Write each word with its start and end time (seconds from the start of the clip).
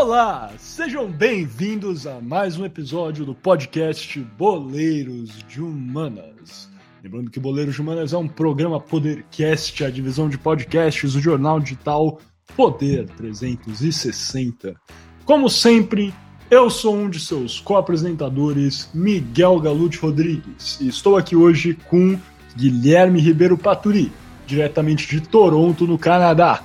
Olá, 0.00 0.52
sejam 0.58 1.10
bem-vindos 1.10 2.06
a 2.06 2.20
mais 2.20 2.56
um 2.56 2.64
episódio 2.64 3.24
do 3.24 3.34
podcast 3.34 4.16
Boleiros 4.38 5.42
de 5.48 5.60
Humanas. 5.60 6.70
Lembrando 7.02 7.32
que 7.32 7.40
Boleiros 7.40 7.74
de 7.74 7.80
Humanas 7.80 8.12
é 8.12 8.16
um 8.16 8.28
programa 8.28 8.78
Podercast, 8.78 9.82
a 9.82 9.90
divisão 9.90 10.28
de 10.28 10.38
podcasts 10.38 11.14
do 11.14 11.20
jornal 11.20 11.58
digital 11.58 12.20
Poder 12.54 13.08
360. 13.08 14.76
Como 15.24 15.50
sempre, 15.50 16.14
eu 16.48 16.70
sou 16.70 16.94
um 16.94 17.10
de 17.10 17.18
seus 17.18 17.58
co-apresentadores, 17.58 18.88
Miguel 18.94 19.58
Galute 19.58 19.98
Rodrigues, 19.98 20.78
e 20.80 20.86
estou 20.86 21.16
aqui 21.16 21.34
hoje 21.34 21.76
com 21.90 22.16
Guilherme 22.56 23.20
Ribeiro 23.20 23.58
Paturi, 23.58 24.12
diretamente 24.46 25.08
de 25.08 25.20
Toronto, 25.26 25.88
no 25.88 25.98
Canadá. 25.98 26.62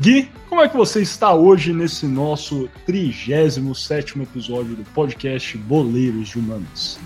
Gui, 0.00 0.28
como 0.48 0.60
é 0.60 0.68
que 0.68 0.76
você 0.76 1.00
está 1.00 1.32
hoje 1.32 1.72
nesse 1.72 2.04
nosso 2.06 2.68
37 2.84 4.20
episódio 4.20 4.74
do 4.74 4.84
podcast 4.92 5.56
Boleiros 5.56 6.28
de 6.30 6.38
Humanos? 6.38 6.98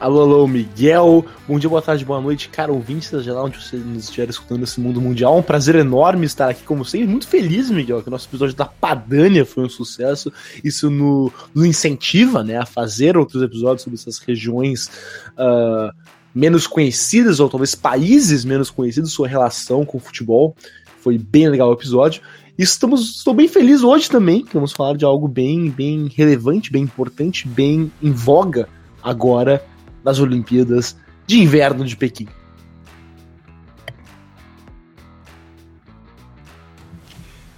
Alô, 0.00 0.22
alô, 0.22 0.48
Miguel. 0.48 1.24
Bom 1.46 1.56
dia, 1.56 1.70
boa 1.70 1.80
tarde, 1.80 2.04
boa 2.04 2.20
noite, 2.20 2.48
cara 2.48 2.72
ouvinte 2.72 3.12
da 3.12 3.22
geral, 3.22 3.46
onde 3.46 3.62
você 3.62 3.76
nos 3.76 4.04
estiver 4.04 4.28
escutando 4.28 4.60
nesse 4.60 4.80
mundo 4.80 5.00
mundial. 5.00 5.36
É 5.36 5.38
um 5.38 5.42
prazer 5.42 5.76
enorme 5.76 6.26
estar 6.26 6.50
aqui, 6.50 6.64
como 6.64 6.84
sempre. 6.84 7.06
Muito 7.06 7.28
feliz, 7.28 7.70
Miguel, 7.70 8.02
que 8.02 8.08
o 8.08 8.10
nosso 8.10 8.28
episódio 8.28 8.56
da 8.56 8.66
Padânia 8.66 9.46
foi 9.46 9.64
um 9.64 9.70
sucesso. 9.70 10.32
Isso 10.64 10.90
nos 10.90 11.32
no 11.54 11.64
incentiva 11.64 12.42
né, 12.42 12.58
a 12.58 12.66
fazer 12.66 13.16
outros 13.16 13.40
episódios 13.40 13.82
sobre 13.82 13.98
essas 13.98 14.18
regiões 14.18 14.90
uh, 15.38 15.94
menos 16.34 16.66
conhecidas, 16.66 17.38
ou 17.38 17.48
talvez 17.48 17.76
países 17.76 18.44
menos 18.44 18.68
conhecidos, 18.68 19.12
sua 19.12 19.28
relação 19.28 19.86
com 19.86 19.96
o 19.96 20.00
futebol. 20.00 20.56
Foi 21.06 21.16
bem 21.16 21.48
legal 21.48 21.70
o 21.70 21.72
episódio. 21.72 22.20
Estamos, 22.58 23.18
estou 23.18 23.32
bem 23.32 23.46
feliz 23.46 23.84
hoje 23.84 24.10
também, 24.10 24.44
que 24.44 24.52
vamos 24.52 24.72
falar 24.72 24.96
de 24.96 25.04
algo 25.04 25.28
bem, 25.28 25.70
bem 25.70 26.10
relevante, 26.12 26.72
bem 26.72 26.82
importante, 26.82 27.46
bem 27.46 27.92
em 28.02 28.10
voga 28.10 28.68
agora 29.00 29.64
nas 30.02 30.18
Olimpíadas 30.18 30.96
de 31.24 31.38
Inverno 31.38 31.84
de 31.84 31.96
Pequim. 31.96 32.26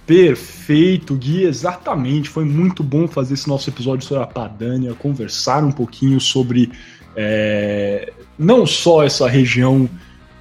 Perfeito, 0.05 1.15
Gui, 1.15 1.41
exatamente. 1.41 2.29
Foi 2.29 2.45
muito 2.45 2.83
bom 2.83 3.07
fazer 3.07 3.33
esse 3.33 3.47
nosso 3.47 3.67
episódio 3.67 4.05
sobre 4.05 4.25
a 4.25 4.27
Padânia, 4.27 4.93
conversar 4.93 5.63
um 5.63 5.71
pouquinho 5.71 6.21
sobre 6.21 6.71
é, 7.15 8.13
não 8.37 8.67
só 8.67 9.01
essa 9.01 9.27
região 9.27 9.89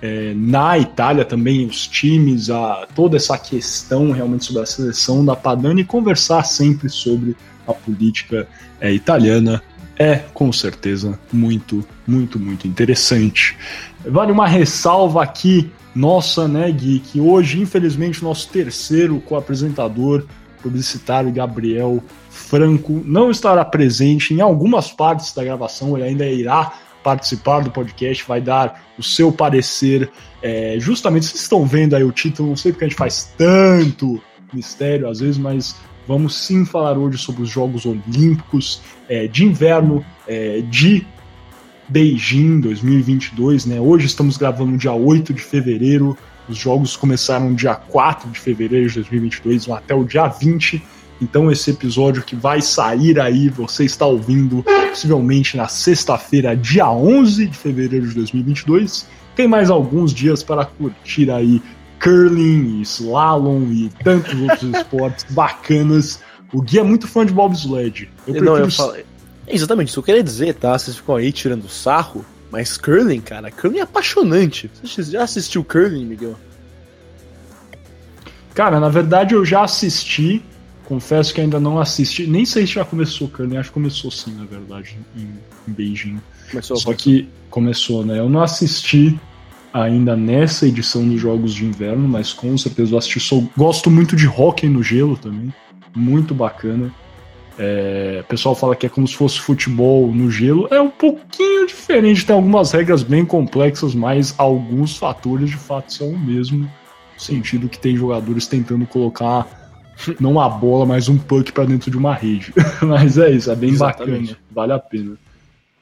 é, 0.00 0.32
na 0.34 0.78
Itália 0.78 1.24
também, 1.24 1.66
os 1.66 1.86
times, 1.86 2.50
a, 2.50 2.86
toda 2.94 3.16
essa 3.16 3.36
questão 3.36 4.12
realmente 4.12 4.46
sobre 4.46 4.62
a 4.62 4.66
seleção 4.66 5.24
da 5.24 5.34
Padani 5.34 5.82
e 5.82 5.84
conversar 5.84 6.44
sempre 6.44 6.88
sobre 6.88 7.36
a 7.66 7.72
política 7.72 8.46
é, 8.80 8.92
italiana 8.92 9.62
é, 9.98 10.22
com 10.32 10.52
certeza, 10.52 11.18
muito, 11.32 11.84
muito, 12.06 12.38
muito 12.38 12.68
interessante. 12.68 13.58
Vale 14.06 14.30
uma 14.30 14.46
ressalva 14.46 15.24
aqui, 15.24 15.72
nossa, 15.92 16.46
né, 16.46 16.70
Gui, 16.70 17.00
que 17.00 17.20
hoje, 17.20 17.60
infelizmente, 17.60 18.22
nosso 18.22 18.48
terceiro 18.48 19.20
co-apresentador 19.20 20.24
publicitário, 20.62 21.32
Gabriel 21.32 22.02
Franco, 22.30 23.02
não 23.04 23.30
estará 23.30 23.64
presente 23.64 24.32
em 24.32 24.40
algumas 24.40 24.90
partes 24.90 25.34
da 25.34 25.42
gravação, 25.42 25.96
ele 25.96 26.06
ainda 26.06 26.26
irá 26.26 26.72
participar 27.08 27.60
do 27.60 27.70
podcast, 27.70 28.22
vai 28.28 28.38
dar 28.38 28.84
o 28.98 29.02
seu 29.02 29.32
parecer. 29.32 30.10
É, 30.42 30.76
justamente, 30.78 31.24
vocês 31.24 31.40
estão 31.40 31.64
vendo 31.64 31.96
aí 31.96 32.04
o 32.04 32.12
título, 32.12 32.50
não 32.50 32.56
sei 32.56 32.70
porque 32.70 32.84
a 32.84 32.88
gente 32.88 32.98
faz 32.98 33.32
tanto 33.38 34.20
mistério 34.52 35.08
às 35.08 35.20
vezes, 35.20 35.38
mas 35.38 35.74
vamos 36.06 36.36
sim 36.36 36.66
falar 36.66 36.98
hoje 36.98 37.16
sobre 37.16 37.42
os 37.42 37.48
Jogos 37.48 37.86
Olímpicos 37.86 38.82
é, 39.08 39.26
de 39.26 39.46
Inverno 39.46 40.04
é, 40.26 40.60
de 40.60 41.06
Beijing 41.88 42.60
2022. 42.60 43.64
Né? 43.64 43.80
Hoje 43.80 44.04
estamos 44.04 44.36
gravando 44.36 44.76
dia 44.76 44.92
8 44.92 45.32
de 45.32 45.40
fevereiro. 45.40 46.14
Os 46.46 46.58
jogos 46.58 46.94
começaram 46.94 47.54
dia 47.54 47.74
4 47.74 48.28
de 48.30 48.38
fevereiro 48.38 48.86
de 48.86 48.96
2022, 48.96 49.64
vão 49.64 49.76
até 49.76 49.94
o 49.94 50.04
dia 50.04 50.28
20 50.28 50.82
então 51.20 51.50
esse 51.50 51.70
episódio 51.70 52.22
que 52.22 52.36
vai 52.36 52.60
sair 52.60 53.20
aí, 53.20 53.48
você 53.48 53.84
está 53.84 54.06
ouvindo 54.06 54.62
possivelmente 54.62 55.56
na 55.56 55.68
sexta-feira, 55.68 56.56
dia 56.56 56.90
11 56.90 57.46
de 57.46 57.56
fevereiro 57.56 58.06
de 58.06 58.14
2022. 58.14 59.06
Tem 59.34 59.48
mais 59.48 59.70
alguns 59.70 60.12
dias 60.12 60.42
para 60.42 60.64
curtir 60.64 61.30
aí 61.30 61.62
curling, 62.02 62.80
slalom 62.82 63.64
e 63.72 63.90
tantos 64.02 64.40
outros 64.40 64.70
esportes 64.74 65.26
bacanas. 65.30 66.20
O 66.52 66.62
Gui 66.62 66.78
é 66.78 66.82
muito 66.82 67.06
fã 67.06 67.26
de 67.26 67.32
bobsled. 67.32 68.08
Eu 68.26 68.34
prefiro... 68.34 68.44
Não, 68.44 68.56
eu 68.58 68.70
falo... 68.70 68.96
Exatamente, 69.46 69.88
isso 69.88 69.98
eu 69.98 70.04
queria 70.04 70.22
dizer, 70.22 70.54
tá? 70.54 70.78
Vocês 70.78 70.96
ficam 70.96 71.16
aí 71.16 71.32
tirando 71.32 71.68
sarro, 71.68 72.24
mas 72.50 72.76
curling, 72.76 73.20
cara, 73.20 73.50
curling 73.50 73.78
é 73.78 73.82
apaixonante. 73.82 74.70
Você 74.82 75.02
já 75.02 75.22
assistiu 75.22 75.64
curling, 75.64 76.04
Miguel? 76.04 76.36
Cara, 78.54 78.78
na 78.78 78.88
verdade 78.88 79.34
eu 79.34 79.44
já 79.44 79.62
assisti, 79.62 80.42
Confesso 80.88 81.34
que 81.34 81.40
ainda 81.42 81.60
não 81.60 81.78
assisti, 81.78 82.26
nem 82.26 82.46
sei 82.46 82.66
se 82.66 82.72
já 82.72 82.84
começou 82.84 83.28
Curling, 83.28 83.58
acho 83.58 83.68
que 83.68 83.74
começou 83.74 84.10
sim, 84.10 84.34
na 84.34 84.46
verdade, 84.46 84.96
em, 85.14 85.28
em 85.68 85.70
Beijing. 85.70 86.18
Começou, 86.48 86.78
Só 86.78 86.84
começou. 86.84 86.94
que 86.94 87.28
começou, 87.50 88.06
né? 88.06 88.18
Eu 88.18 88.26
não 88.30 88.40
assisti 88.40 89.20
ainda 89.70 90.16
nessa 90.16 90.66
edição 90.66 91.06
dos 91.06 91.20
Jogos 91.20 91.52
de 91.52 91.66
Inverno, 91.66 92.08
mas 92.08 92.32
com 92.32 92.56
certeza 92.56 92.94
eu 92.94 92.98
assisti. 92.98 93.20
Sou, 93.20 93.46
gosto 93.54 93.90
muito 93.90 94.16
de 94.16 94.26
hockey 94.26 94.66
no 94.66 94.82
gelo 94.82 95.14
também, 95.18 95.52
muito 95.94 96.34
bacana. 96.34 96.90
É, 97.58 98.22
o 98.24 98.24
pessoal 98.24 98.54
fala 98.54 98.74
que 98.74 98.86
é 98.86 98.88
como 98.88 99.06
se 99.06 99.14
fosse 99.14 99.38
futebol 99.38 100.10
no 100.10 100.30
gelo. 100.30 100.68
É 100.70 100.80
um 100.80 100.88
pouquinho 100.88 101.66
diferente, 101.66 102.24
tem 102.24 102.34
algumas 102.34 102.72
regras 102.72 103.02
bem 103.02 103.26
complexas, 103.26 103.94
mas 103.94 104.34
alguns 104.38 104.96
fatores 104.96 105.50
de 105.50 105.56
fato 105.58 105.92
são 105.92 106.08
o 106.08 106.18
mesmo. 106.18 106.60
No 106.60 107.20
sentido 107.20 107.68
que 107.68 107.78
tem 107.78 107.94
jogadores 107.94 108.46
tentando 108.46 108.86
colocar 108.86 109.67
não 110.20 110.40
a 110.40 110.48
bola, 110.48 110.86
mas 110.86 111.08
um 111.08 111.18
puck 111.18 111.52
para 111.52 111.64
dentro 111.64 111.90
de 111.90 111.96
uma 111.96 112.14
rede. 112.14 112.52
mas 112.82 113.18
é 113.18 113.30
isso, 113.30 113.50
é 113.50 113.56
bem 113.56 113.70
Exatamente. 113.70 114.32
bacana, 114.32 114.38
vale 114.50 114.72
a 114.72 114.78
pena. 114.78 115.16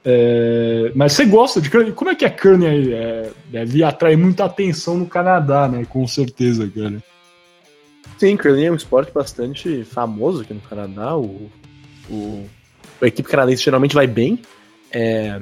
É, 0.09 0.93
mas 0.95 1.15
você 1.15 1.25
gosta 1.25 1.61
de 1.61 1.69
curling? 1.69 1.91
Como 1.91 2.11
é 2.11 2.15
que 2.15 2.25
é 2.25 2.35
aí? 2.69 2.93
É, 2.93 3.31
deve 3.51 3.83
atrair 3.83 4.17
muita 4.17 4.45
atenção 4.45 4.97
no 4.97 5.07
Canadá, 5.07 5.67
né? 5.67 5.85
Com 5.85 6.07
certeza, 6.07 6.71
cara. 6.73 7.03
Sim, 8.17 8.37
curling 8.37 8.67
é 8.67 8.71
um 8.71 8.77
esporte 8.77 9.13
bastante 9.13 9.83
famoso 9.83 10.43
aqui 10.43 10.55
no 10.55 10.61
Canadá. 10.61 11.17
O, 11.17 11.51
o 12.09 12.47
a 13.03 13.07
equipe 13.07 13.29
canadense 13.29 13.65
geralmente 13.65 13.95
vai 13.95 14.07
bem. 14.07 14.41
É, 14.93 15.41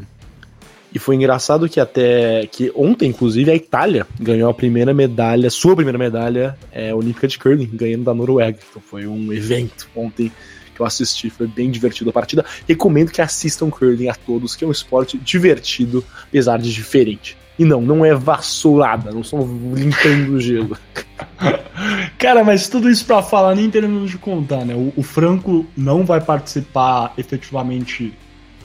e 0.95 0.99
foi 1.01 1.17
engraçado 1.17 1.69
que 1.69 1.81
até 1.81 2.47
que 2.47 2.71
ontem, 2.73 3.09
inclusive, 3.09 3.51
a 3.51 3.55
Itália 3.57 4.07
ganhou 4.21 4.49
a 4.49 4.55
primeira 4.55 4.95
medalha, 4.95 5.51
sua 5.51 5.75
primeira 5.75 5.99
medalha 5.99 6.57
é, 6.71 6.95
olímpica 6.95 7.27
de 7.27 7.37
curling, 7.37 7.69
ganhando 7.73 8.05
da 8.05 8.15
Noruega. 8.15 8.59
Então 8.71 8.81
foi 8.81 9.05
um 9.05 9.33
evento 9.33 9.89
ontem 9.97 10.31
que 10.73 10.81
eu 10.81 10.87
assisti, 10.87 11.31
foi 11.31 11.49
bem 11.49 11.69
divertido 11.69 12.11
a 12.11 12.13
partida. 12.13 12.45
Recomendo 12.69 13.11
que 13.11 13.21
assistam 13.21 13.71
curling 13.71 14.09
a 14.09 14.15
todos, 14.15 14.55
que 14.55 14.65
é 14.65 14.69
um 14.69 14.71
esporte 14.71 15.19
divertido, 15.19 16.05
apesar 16.29 16.59
de 16.59 16.73
diferente. 16.73 17.37
E 17.59 17.65
não, 17.65 17.81
não 17.81 18.05
é 18.05 18.15
vassourada, 18.15 19.11
não 19.11 19.25
são 19.25 19.41
limpando 19.75 20.35
o 20.35 20.41
gelo. 20.41 20.77
Cara, 22.19 22.45
mas 22.45 22.69
tudo 22.69 22.89
isso 22.89 23.05
para 23.05 23.21
falar, 23.21 23.57
nem 23.57 23.69
terminamos 23.69 24.11
de 24.11 24.19
contar, 24.19 24.65
né? 24.65 24.75
O, 24.75 24.93
o 24.97 25.03
Franco 25.03 25.67
não 25.77 26.05
vai 26.05 26.21
participar 26.21 27.13
efetivamente 27.19 28.13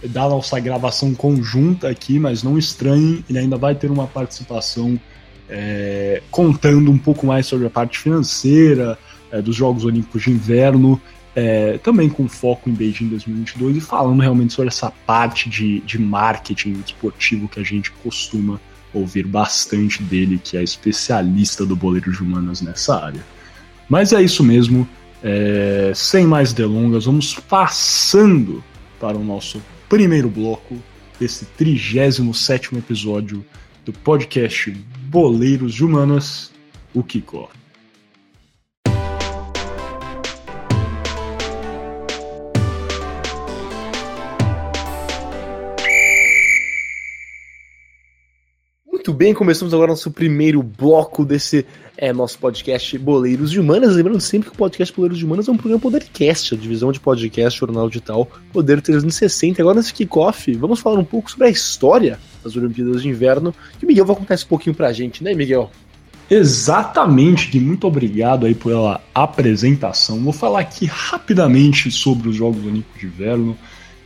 da 0.04 0.28
nossa 0.30 0.60
gravação 0.60 1.14
conjunta 1.14 1.90
aqui, 1.90 2.20
mas 2.20 2.44
não 2.44 2.58
estranhe, 2.58 3.24
ele 3.30 3.40
ainda 3.40 3.58
vai 3.58 3.76
ter 3.76 3.92
uma 3.92 4.08
participação 4.08 5.00
é, 5.50 6.22
contando 6.30 6.92
um 6.92 6.98
pouco 6.98 7.26
mais 7.26 7.46
sobre 7.46 7.68
a 7.68 7.70
parte 7.70 7.98
financeira 8.00 8.98
é, 9.32 9.42
dos 9.42 9.56
Jogos 9.56 9.84
Olímpicos 9.84 10.24
de 10.24 10.32
Inverno, 10.32 11.02
é, 11.36 11.78
também 11.80 12.10
com 12.10 12.28
foco 12.28 12.70
em 12.70 12.74
Beijing 12.74 13.08
2022 13.08 13.78
e 13.78 13.82
falando 13.82 14.20
realmente 14.22 14.54
sobre 14.54 14.70
essa 14.70 14.92
parte 15.06 15.50
de, 15.50 15.80
de 15.82 16.00
marketing 16.00 16.82
esportivo 16.86 17.48
que 17.48 17.60
a 17.60 17.64
gente 17.64 17.92
costuma 17.92 18.60
ouvir 18.94 19.26
bastante 19.28 20.02
dele, 20.02 20.40
que 20.44 20.58
é 20.58 20.64
especialista 20.64 21.66
do 21.66 21.76
boleiro 21.76 22.12
de 22.12 22.22
humanas 22.24 22.62
nessa 22.62 23.04
área. 23.06 23.24
Mas 23.88 24.14
é 24.14 24.22
isso 24.22 24.44
mesmo, 24.44 24.88
é, 25.24 25.92
sem 25.96 26.26
mais 26.26 26.54
delongas, 26.54 27.06
vamos 27.06 27.36
passando 27.36 28.64
para 29.00 29.18
o 29.18 29.24
nosso 29.24 29.62
primeiro 29.90 30.30
bloco 30.30 30.78
desse 31.20 31.46
37 31.46 32.76
episódio 32.78 33.44
do 33.84 33.92
podcast 33.92 34.70
Boleiros 34.70 35.74
de 35.74 35.84
Humanas, 35.84 36.52
o 36.94 37.04
Kiko. 37.04 37.50
Bem, 49.20 49.34
começamos 49.34 49.74
agora 49.74 49.90
nosso 49.90 50.10
primeiro 50.10 50.64
bloco 50.64 51.26
desse 51.26 51.66
é, 51.98 52.14
nosso 52.14 52.40
podcast 52.40 52.98
Boleiros 52.98 53.52
de 53.52 53.60
Humanas. 53.60 53.94
Lembrando 53.94 54.22
sempre 54.22 54.50
que 54.50 54.56
o 54.56 54.58
podcast 54.58 54.96
Boleiros 54.96 55.18
de 55.18 55.26
Humanas 55.26 55.50
é 55.50 55.52
um 55.52 55.58
programa 55.58 55.82
Podercast, 55.82 56.56
a 56.56 56.58
divisão 56.58 56.90
de 56.90 57.02
podcast, 57.02 57.60
jornal 57.60 57.90
digital 57.90 58.26
Poder 58.54 58.80
360. 58.82 59.62
Agora 59.62 59.76
nesse 59.76 59.94
kickoff, 59.94 60.54
vamos 60.54 60.80
falar 60.80 60.98
um 60.98 61.04
pouco 61.04 61.30
sobre 61.30 61.48
a 61.48 61.50
história 61.50 62.18
das 62.42 62.56
Olimpíadas 62.56 63.02
de 63.02 63.10
Inverno, 63.10 63.54
que 63.78 63.84
o 63.84 63.88
Miguel 63.90 64.06
vai 64.06 64.16
contar 64.16 64.36
esse 64.36 64.46
pouquinho 64.46 64.74
pra 64.74 64.94
gente, 64.94 65.22
né, 65.22 65.34
Miguel? 65.34 65.70
Exatamente, 66.32 67.50
Gui. 67.50 67.60
Muito 67.60 67.86
obrigado 67.88 68.46
aí 68.46 68.56
pela 68.56 69.02
apresentação. 69.14 70.24
Vou 70.24 70.32
falar 70.32 70.62
aqui 70.62 70.86
rapidamente 70.86 71.92
sobre 71.92 72.30
os 72.30 72.38
Jogos 72.38 72.66
Olímpicos 72.66 73.02
de 73.02 73.08
Inverno. 73.08 73.58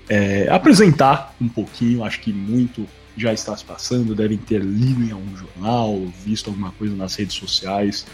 É, 0.10 0.48
apresentar 0.50 1.34
um 1.40 1.48
pouquinho, 1.48 2.04
acho 2.04 2.20
que 2.20 2.34
muito 2.34 2.88
já 3.16 3.32
está 3.32 3.56
se 3.56 3.64
passando, 3.64 4.16
devem 4.16 4.38
ter 4.38 4.62
lido 4.62 5.04
em 5.04 5.12
algum 5.12 5.36
jornal, 5.38 6.02
visto 6.26 6.50
alguma 6.50 6.72
coisa 6.72 6.96
nas 6.96 7.16
redes 7.16 7.36
sociais. 7.36 8.06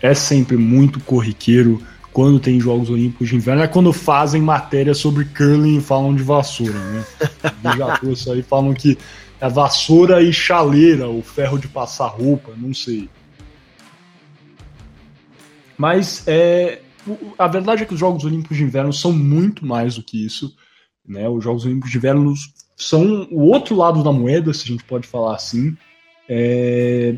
É 0.00 0.14
sempre 0.14 0.56
muito 0.56 1.00
corriqueiro 1.00 1.82
quando 2.12 2.40
tem 2.40 2.58
Jogos 2.58 2.88
Olímpicos 2.88 3.28
de 3.28 3.36
Inverno, 3.36 3.62
é 3.62 3.68
quando 3.68 3.92
fazem 3.92 4.40
matéria 4.40 4.94
sobre 4.94 5.26
curling 5.26 5.78
e 5.78 5.80
falam 5.82 6.14
de 6.14 6.22
vassoura, 6.22 6.78
né? 6.78 7.04
já 7.76 7.98
trouxe 7.98 8.30
aí, 8.30 8.42
falam 8.42 8.72
que 8.72 8.96
é 9.38 9.48
vassoura 9.50 10.22
e 10.22 10.32
chaleira, 10.32 11.08
o 11.08 11.22
ferro 11.22 11.58
de 11.58 11.68
passar 11.68 12.06
roupa, 12.06 12.52
não 12.56 12.72
sei. 12.72 13.10
Mas 15.76 16.22
é, 16.26 16.80
a 17.38 17.46
verdade 17.46 17.82
é 17.82 17.84
que 17.84 17.92
os 17.92 18.00
Jogos 18.00 18.24
Olímpicos 18.24 18.56
de 18.56 18.64
Inverno 18.64 18.92
são 18.92 19.12
muito 19.12 19.66
mais 19.66 19.96
do 19.96 20.02
que 20.02 20.24
isso. 20.24 20.56
Né? 21.08 21.28
Os 21.28 21.42
Jogos 21.42 21.64
Olímpicos 21.64 21.90
de 21.90 21.98
Inverno 21.98 22.34
são 22.76 23.26
o 23.30 23.42
outro 23.42 23.74
lado 23.74 24.02
da 24.02 24.12
moeda, 24.12 24.52
se 24.52 24.64
a 24.64 24.66
gente 24.66 24.84
pode 24.84 25.06
falar 25.06 25.34
assim, 25.34 25.76
é, 26.28 27.16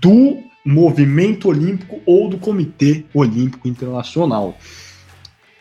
do 0.00 0.38
movimento 0.64 1.48
olímpico 1.48 2.00
ou 2.04 2.28
do 2.28 2.38
Comitê 2.38 3.04
Olímpico 3.14 3.66
Internacional. 3.66 4.56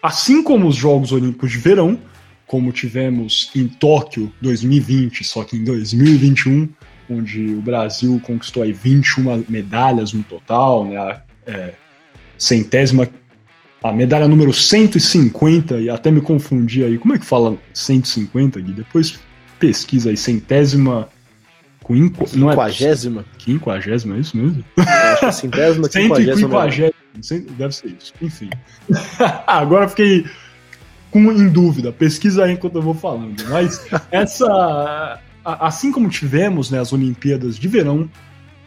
Assim 0.02 0.44
como 0.44 0.68
os 0.68 0.76
Jogos 0.76 1.12
Olímpicos 1.12 1.52
de 1.52 1.58
Verão, 1.58 2.00
como 2.46 2.72
tivemos 2.72 3.50
em 3.56 3.68
Tóquio 3.68 4.32
2020, 4.42 5.24
só 5.24 5.44
que 5.44 5.58
em 5.58 5.64
2021, 5.64 6.70
onde 7.10 7.54
o 7.54 7.62
Brasil 7.62 8.20
conquistou 8.24 8.64
aí 8.64 8.72
21 8.72 9.46
medalhas 9.50 10.14
no 10.14 10.24
total, 10.24 10.86
né, 10.86 10.98
a 10.98 11.22
é, 11.46 11.74
centésima 12.38 13.08
a 13.84 13.92
medalha 13.92 14.28
número 14.28 14.54
150, 14.54 15.80
e 15.80 15.90
até 15.90 16.10
me 16.12 16.22
confundi 16.22 16.84
aí. 16.84 16.98
Como 16.98 17.14
é 17.14 17.20
que 17.20 17.26
fala 17.26 17.58
150, 17.74 18.60
Gui? 18.60 18.74
Depois 18.74 19.20
pesquisa 19.60 20.10
aí, 20.10 20.18
centésima. 20.18 21.08
Quinqu... 21.86 22.38
Não 22.38 22.50
é 22.50 22.54
quinquagésima? 22.54 23.26
Quinquagésima, 23.38 24.18
é 24.18 24.20
isso 24.20 24.36
mesmo? 24.36 24.64
Acho 24.78 25.20
que 25.20 25.26
é 25.26 25.32
centésima, 25.32 25.88
quinquagésima. 25.90 26.68
Deve 27.58 27.74
ser 27.74 27.96
isso. 28.00 28.14
Enfim. 28.22 28.50
Agora 29.48 29.88
fiquei 29.88 30.26
com, 31.10 31.32
em 31.32 31.48
dúvida. 31.48 31.92
Pesquisa 31.92 32.44
aí 32.44 32.54
enquanto 32.54 32.76
eu 32.76 32.82
vou 32.82 32.94
falando. 32.94 33.42
Mas 33.50 33.86
essa. 34.12 35.20
Assim 35.44 35.94
como 35.94 36.10
tivemos 36.10 36.70
né, 36.70 36.80
as 36.80 36.92
Olimpíadas 36.92 37.58
de 37.58 37.70
Verão 37.70 38.10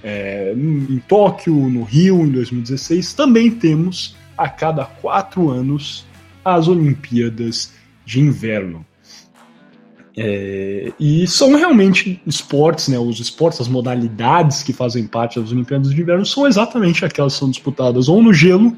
é, 0.03 0.55
em 0.57 0.99
Tóquio, 1.07 1.55
no 1.55 1.83
Rio, 1.83 2.23
em 2.23 2.31
2016, 2.31 3.13
também 3.13 3.51
temos 3.51 4.17
a 4.41 4.49
cada 4.49 4.87
quatro 4.87 5.51
anos 5.51 6.07
as 6.43 6.67
Olimpíadas 6.67 7.75
de 8.07 8.21
Inverno. 8.21 8.87
É, 10.17 10.93
e 10.99 11.27
são 11.27 11.55
realmente 11.55 12.21
esportes, 12.27 12.89
né? 12.89 12.99
Os 12.99 13.21
esportes, 13.21 13.61
as 13.61 13.69
modalidades 13.69 14.63
que 14.63 14.73
fazem 14.73 15.07
parte 15.07 15.39
das 15.39 15.53
Olimpíadas 15.53 15.91
de 15.91 16.01
Inverno 16.01 16.25
são 16.25 16.47
exatamente 16.47 17.05
aquelas 17.05 17.35
que 17.35 17.39
são 17.39 17.51
disputadas 17.51 18.09
ou 18.09 18.23
no 18.23 18.33
gelo 18.33 18.75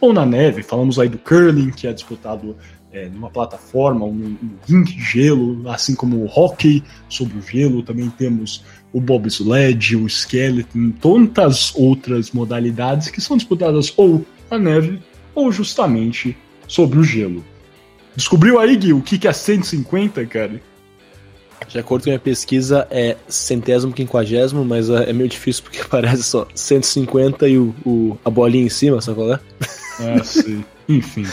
ou 0.00 0.12
na 0.12 0.26
neve. 0.26 0.64
Falamos 0.64 0.98
aí 0.98 1.08
do 1.08 1.18
curling, 1.18 1.70
que 1.70 1.86
é 1.86 1.92
disputado 1.92 2.56
é, 2.92 3.08
numa 3.08 3.30
plataforma, 3.30 4.04
um, 4.04 4.36
um 4.42 4.50
rink 4.68 4.92
de 4.92 5.02
gelo, 5.02 5.68
assim 5.70 5.94
como 5.94 6.16
o 6.16 6.26
hockey 6.26 6.82
sobre 7.08 7.38
o 7.38 7.42
gelo. 7.42 7.82
Também 7.82 8.10
temos 8.10 8.64
o 8.92 9.00
bobsled, 9.00 9.96
o 9.96 10.06
skeleton, 10.06 10.90
tantas 11.00 11.72
outras 11.76 12.32
modalidades 12.32 13.08
que 13.08 13.20
são 13.20 13.36
disputadas 13.36 13.92
ou 13.96 14.26
a 14.50 14.58
neve 14.58 15.00
ou 15.34 15.50
justamente 15.52 16.36
sobre 16.66 16.98
o 16.98 17.04
gelo. 17.04 17.44
Descobriu 18.14 18.58
aí, 18.58 18.76
Gui, 18.76 18.92
o 18.92 19.02
que 19.02 19.28
é 19.28 19.32
150, 19.32 20.24
cara? 20.26 20.60
De 21.68 21.78
acordo 21.78 22.04
com 22.04 22.10
a 22.10 22.12
minha 22.12 22.20
pesquisa, 22.20 22.86
é 22.90 23.16
centésimo 23.28 23.92
quinquagésimo, 23.92 24.64
mas 24.64 24.88
é, 24.88 25.10
é 25.10 25.12
meio 25.12 25.28
difícil 25.28 25.64
porque 25.64 25.82
parece 25.88 26.22
só 26.22 26.46
150 26.54 27.48
e 27.48 27.58
o, 27.58 27.74
o 27.84 28.18
a 28.24 28.30
bolinha 28.30 28.64
em 28.64 28.70
cima, 28.70 29.00
sabe 29.00 29.16
qual 29.16 29.34
é? 29.34 29.40
Ah, 29.98 30.22
sim. 30.22 30.64
Enfim. 30.88 31.26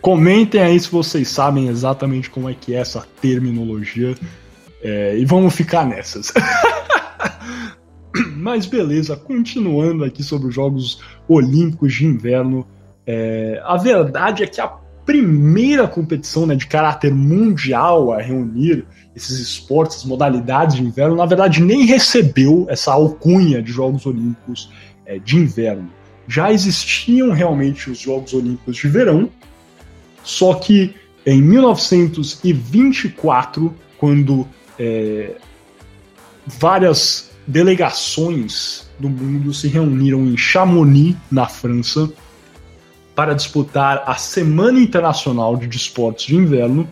Comentem 0.00 0.60
aí 0.60 0.78
se 0.78 0.88
vocês 0.88 1.28
sabem 1.28 1.68
exatamente 1.68 2.30
como 2.30 2.48
é 2.48 2.54
que 2.54 2.74
é 2.74 2.78
essa 2.78 3.04
terminologia. 3.20 4.14
É, 4.82 5.16
e 5.16 5.24
vamos 5.24 5.54
ficar 5.54 5.86
nessas. 5.86 6.32
Mas 8.36 8.66
beleza, 8.66 9.16
continuando 9.16 10.04
aqui 10.04 10.22
sobre 10.22 10.48
os 10.48 10.54
Jogos 10.54 11.00
Olímpicos 11.28 11.94
de 11.94 12.06
Inverno. 12.06 12.66
É, 13.06 13.60
a 13.64 13.76
verdade 13.76 14.42
é 14.42 14.46
que 14.46 14.60
a 14.60 14.68
primeira 15.04 15.88
competição 15.88 16.46
né, 16.46 16.54
de 16.54 16.66
caráter 16.66 17.12
mundial 17.12 18.12
a 18.12 18.22
reunir 18.22 18.86
esses 19.14 19.38
esportes, 19.40 19.98
as 19.98 20.04
modalidades 20.04 20.76
de 20.76 20.82
inverno, 20.82 21.16
na 21.16 21.26
verdade 21.26 21.62
nem 21.62 21.84
recebeu 21.84 22.64
essa 22.68 22.92
alcunha 22.92 23.62
de 23.62 23.70
Jogos 23.72 24.06
Olímpicos 24.06 24.70
é, 25.04 25.18
de 25.18 25.36
Inverno. 25.36 25.90
Já 26.28 26.52
existiam 26.52 27.32
realmente 27.32 27.90
os 27.90 27.98
Jogos 27.98 28.32
Olímpicos 28.32 28.76
de 28.76 28.86
Verão, 28.88 29.28
só 30.22 30.54
que 30.54 30.94
em 31.26 31.42
1924, 31.42 33.74
quando 33.98 34.46
é, 34.78 35.34
várias 36.46 37.31
delegações 37.46 38.90
do 38.98 39.08
mundo 39.08 39.52
se 39.52 39.68
reuniram 39.68 40.26
em 40.26 40.36
Chamonix, 40.36 41.16
na 41.30 41.46
França, 41.46 42.10
para 43.14 43.34
disputar 43.34 44.04
a 44.06 44.14
Semana 44.14 44.80
Internacional 44.80 45.56
de 45.56 45.66
Desportos 45.66 46.24
de 46.24 46.36
Inverno, 46.36 46.88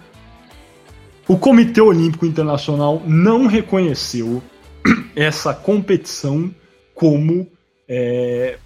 o 1.26 1.38
Comitê 1.38 1.80
Olímpico 1.80 2.26
Internacional 2.26 3.00
não 3.06 3.46
reconheceu 3.46 4.42
essa 5.14 5.54
competição 5.54 6.52
como 6.94 7.46
é, 7.88 8.58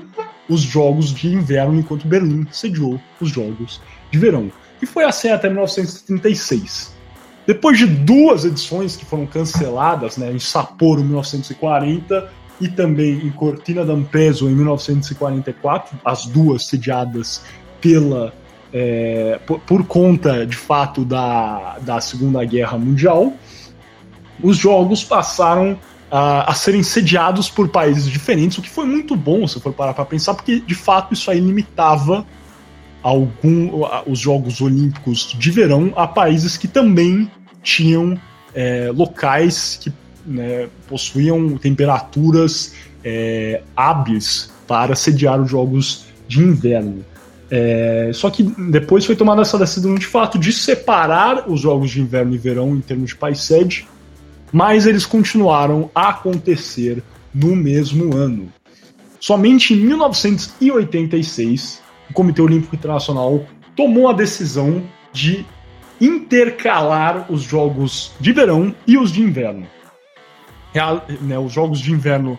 os 0.48 0.62
Jogos 0.62 1.14
de 1.14 1.28
Inverno, 1.28 1.78
enquanto 1.78 2.08
Berlim 2.08 2.44
sediou 2.50 3.00
os 3.20 3.28
Jogos 3.28 3.80
de 4.10 4.18
Verão. 4.18 4.50
E 4.82 4.86
foi 4.86 5.04
assim 5.04 5.28
até 5.28 5.48
1936. 5.48 6.92
Depois 7.46 7.78
de 7.78 7.86
duas 7.86 8.44
edições 8.44 8.96
que 8.96 9.04
foram 9.04 9.24
canceladas, 9.24 10.16
né, 10.16 10.32
em 10.32 10.40
Sapporo 10.40 11.00
em 11.00 11.04
1940 11.04 12.28
e 12.60 12.66
também 12.66 13.24
em 13.24 13.30
Cortina 13.30 13.84
d'Ampezzo 13.84 14.48
em 14.48 14.54
1944, 14.56 15.96
as 16.04 16.26
duas 16.26 16.66
sediadas 16.66 17.44
pela 17.80 18.34
é, 18.72 19.38
por, 19.46 19.60
por, 19.60 19.84
conta 19.84 20.46
de 20.46 20.56
fato 20.56 21.04
da, 21.04 21.78
da 21.80 22.00
Segunda 22.00 22.44
Guerra 22.44 22.78
Mundial, 22.78 23.32
os 24.42 24.56
jogos 24.56 25.04
passaram 25.04 25.78
a, 26.10 26.50
a 26.50 26.54
serem 26.54 26.82
sediados 26.82 27.48
por 27.48 27.68
países 27.68 28.06
diferentes, 28.06 28.58
o 28.58 28.62
que 28.62 28.70
foi 28.70 28.84
muito 28.84 29.14
bom 29.14 29.46
se 29.46 29.60
for 29.60 29.72
parar 29.72 29.94
para 29.94 30.04
pensar, 30.04 30.34
porque 30.34 30.60
de 30.60 30.74
fato 30.74 31.14
isso 31.14 31.30
aí 31.30 31.40
limitava 31.40 32.24
algum, 33.02 33.82
os 34.06 34.18
Jogos 34.18 34.60
Olímpicos 34.60 35.34
de 35.38 35.50
verão 35.50 35.92
a 35.96 36.06
países 36.06 36.56
que 36.56 36.68
também 36.68 37.30
tinham 37.62 38.18
é, 38.54 38.90
locais 38.94 39.78
que 39.80 39.92
né, 40.24 40.68
possuíam 40.88 41.56
temperaturas 41.56 42.74
é, 43.04 43.62
hábeis 43.76 44.50
para 44.66 44.94
sediar 44.94 45.40
os 45.40 45.50
Jogos 45.50 46.06
de 46.28 46.40
Inverno. 46.40 47.04
É, 47.50 48.10
só 48.14 48.30
que 48.30 48.44
depois 48.44 49.04
foi 49.04 49.16
tomada 49.16 49.42
essa 49.42 49.58
decisão 49.58 49.96
de 49.96 50.06
fato 50.06 50.38
de 50.38 50.52
separar 50.52 51.50
os 51.50 51.60
Jogos 51.60 51.90
de 51.90 52.00
Inverno 52.00 52.32
e 52.34 52.38
Verão 52.38 52.76
em 52.76 52.80
termos 52.80 53.10
de 53.10 53.16
país 53.16 53.40
sede, 53.40 53.88
mas 54.52 54.86
eles 54.86 55.04
continuaram 55.04 55.90
a 55.94 56.08
acontecer 56.10 57.02
no 57.34 57.56
mesmo 57.56 58.16
ano. 58.16 58.52
Somente 59.18 59.74
em 59.74 59.78
1986 59.78 61.82
o 62.08 62.12
Comitê 62.12 62.40
Olímpico 62.40 62.76
Internacional 62.76 63.44
tomou 63.76 64.08
a 64.08 64.12
decisão 64.12 64.84
de 65.12 65.44
intercalar 66.00 67.26
os 67.30 67.42
jogos 67.42 68.12
de 68.18 68.32
verão 68.32 68.74
e 68.86 68.96
os 68.96 69.12
de 69.12 69.20
inverno. 69.22 69.66
Real, 70.72 71.04
né, 71.20 71.38
os 71.38 71.52
jogos 71.52 71.78
de 71.80 71.92
inverno 71.92 72.38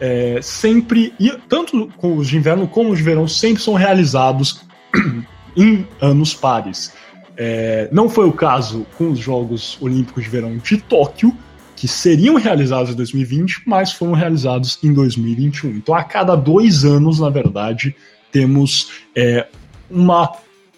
é, 0.00 0.40
sempre, 0.42 1.12
e 1.20 1.30
tanto 1.48 1.88
com 1.98 2.16
os 2.16 2.28
de 2.28 2.36
inverno 2.36 2.66
como 2.66 2.90
os 2.90 2.98
de 2.98 3.04
verão, 3.04 3.28
sempre 3.28 3.62
são 3.62 3.74
realizados 3.74 4.64
em 5.56 5.86
anos 6.00 6.32
pares. 6.34 6.92
É, 7.36 7.88
não 7.92 8.08
foi 8.08 8.26
o 8.26 8.32
caso 8.32 8.86
com 8.96 9.10
os 9.10 9.18
Jogos 9.18 9.78
Olímpicos 9.80 10.24
de 10.24 10.30
Verão 10.30 10.56
de 10.56 10.78
Tóquio, 10.78 11.36
que 11.76 11.88
seriam 11.88 12.34
realizados 12.34 12.92
em 12.92 12.94
2020, 12.94 13.62
mas 13.66 13.92
foram 13.92 14.12
realizados 14.12 14.78
em 14.82 14.92
2021. 14.92 15.70
Então, 15.70 15.94
a 15.94 16.04
cada 16.04 16.34
dois 16.34 16.84
anos, 16.84 17.20
na 17.20 17.30
verdade, 17.30 17.94
temos 18.30 18.90
é, 19.16 19.46
uma 19.90 20.30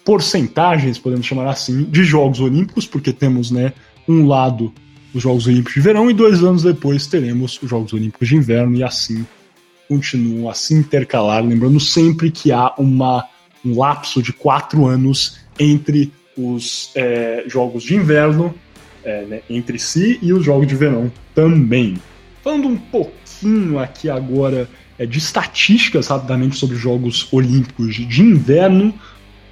porcentagem, 0.05 0.93
podemos 0.95 1.25
chamar 1.25 1.49
assim, 1.49 1.83
de 1.83 2.03
Jogos 2.03 2.39
Olímpicos, 2.39 2.85
porque 2.85 3.11
temos 3.11 3.51
né, 3.51 3.73
um 4.07 4.27
lado 4.27 4.73
os 5.13 5.21
Jogos 5.21 5.47
Olímpicos 5.47 5.73
de 5.73 5.81
Verão 5.81 6.09
e 6.09 6.13
dois 6.13 6.43
anos 6.43 6.63
depois 6.63 7.07
teremos 7.07 7.59
os 7.61 7.69
Jogos 7.69 7.93
Olímpicos 7.93 8.27
de 8.27 8.35
Inverno 8.35 8.75
e 8.75 8.83
assim 8.83 9.25
continuam 9.87 10.49
a 10.49 10.53
se 10.53 10.73
intercalar, 10.73 11.43
lembrando 11.43 11.79
sempre 11.79 12.31
que 12.31 12.51
há 12.51 12.73
uma, 12.77 13.27
um 13.63 13.77
lapso 13.77 14.23
de 14.23 14.33
quatro 14.33 14.85
anos 14.85 15.37
entre 15.59 16.11
os 16.37 16.89
é, 16.95 17.43
Jogos 17.47 17.83
de 17.83 17.95
Inverno 17.95 18.53
é, 19.03 19.25
né, 19.25 19.41
entre 19.49 19.77
si 19.77 20.17
e 20.21 20.33
os 20.33 20.43
Jogos 20.43 20.67
de 20.67 20.75
Verão 20.75 21.11
também. 21.35 21.95
Falando 22.43 22.67
um 22.67 22.77
pouquinho 22.77 23.77
aqui 23.79 24.09
agora 24.09 24.67
é, 24.97 25.05
de 25.05 25.17
estatísticas 25.17 26.07
rapidamente 26.07 26.57
sobre 26.57 26.75
Jogos 26.75 27.27
Olímpicos 27.31 27.95
de 27.95 28.21
Inverno. 28.21 28.93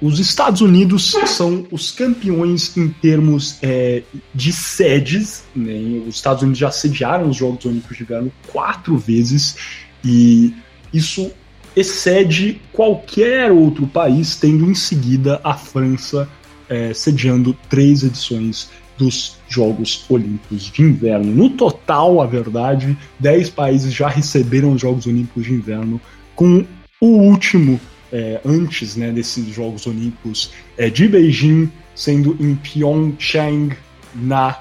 Os 0.02 0.18
Estados 0.18 0.60
Unidos 0.60 1.14
são 1.26 1.64
os 1.70 1.92
campeões 1.92 2.76
em 2.76 2.88
termos 2.88 3.56
é, 3.62 4.02
de 4.34 4.52
sedes. 4.52 5.44
Né? 5.54 6.02
Os 6.08 6.16
Estados 6.16 6.42
Unidos 6.42 6.58
já 6.58 6.72
sediaram 6.72 7.30
os 7.30 7.36
Jogos 7.36 7.64
Olímpicos 7.64 7.96
de 7.96 8.02
Inverno 8.02 8.32
quatro 8.48 8.98
vezes 8.98 9.56
e 10.04 10.52
isso 10.92 11.30
excede 11.76 12.60
qualquer 12.72 13.52
outro 13.52 13.86
país, 13.86 14.34
tendo 14.34 14.68
em 14.68 14.74
seguida 14.74 15.40
a 15.44 15.54
França 15.54 16.28
é, 16.68 16.92
sediando 16.92 17.56
três 17.68 18.02
edições 18.02 18.70
dos 18.98 19.36
Jogos 19.48 20.04
Olímpicos 20.08 20.64
de 20.64 20.82
Inverno. 20.82 21.32
No 21.32 21.50
total, 21.50 22.20
a 22.20 22.26
verdade, 22.26 22.98
10 23.20 23.50
países 23.50 23.94
já 23.94 24.08
receberam 24.08 24.72
os 24.72 24.80
Jogos 24.80 25.06
Olímpicos 25.06 25.44
de 25.44 25.52
Inverno, 25.52 26.00
com 26.34 26.64
o 27.00 27.06
último 27.06 27.80
é, 28.12 28.40
antes 28.44 28.96
né, 28.96 29.10
desses 29.10 29.46
Jogos 29.46 29.86
Olímpicos 29.86 30.52
é, 30.76 30.90
de 30.90 31.08
Beijing, 31.08 31.70
sendo 31.94 32.36
em 32.38 32.54
Pyeongchang, 32.54 33.76
na 34.14 34.58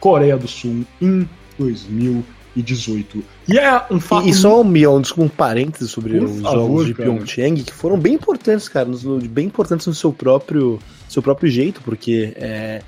Coreia 0.00 0.36
do 0.36 0.48
Sul, 0.48 0.84
em 1.00 1.28
2018. 1.58 3.24
E 3.48 3.58
é 3.58 3.82
um 3.90 4.00
fato. 4.00 4.26
E, 4.26 4.30
e 4.30 4.34
só 4.34 4.62
um, 4.62 5.02
um 5.18 5.28
parênteses 5.28 5.90
sobre 5.90 6.18
Por 6.18 6.24
os 6.24 6.40
favor, 6.40 6.58
Jogos 6.58 6.86
de 6.86 6.94
Pyeongchang, 6.94 7.62
que 7.62 7.72
foram 7.72 7.98
bem 7.98 8.14
importantes, 8.14 8.68
cara, 8.68 8.88
bem 9.30 9.46
importantes 9.46 9.86
no 9.86 9.94
seu 9.94 10.12
próprio, 10.12 10.80
seu 11.08 11.22
próprio 11.22 11.50
jeito, 11.50 11.80
porque. 11.82 12.32
É 12.36 12.82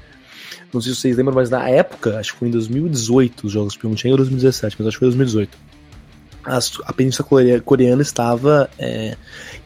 não 0.73 0.81
sei 0.81 0.95
se 0.95 1.01
vocês 1.01 1.17
lembram, 1.19 1.35
mas 1.35 1.51
na 1.51 1.69
época, 1.69 2.19
acho 2.19 2.33
que 2.33 2.39
foi 2.39 2.49
em 2.49 2.51
2018 2.51 3.47
os 3.47 3.53
Jogos 3.53 3.77
Pyeongchang 3.77 4.13
ou 4.13 4.17
2017, 4.17 4.77
mas 4.79 4.89
acho 4.89 4.97
que 4.97 5.01
foi 5.01 5.09
2018. 5.09 5.59
A, 6.45 6.59
a 6.87 6.93
Península 6.93 7.29
Coreana 7.65 8.03
estava 8.03 8.69
é, 8.79 9.17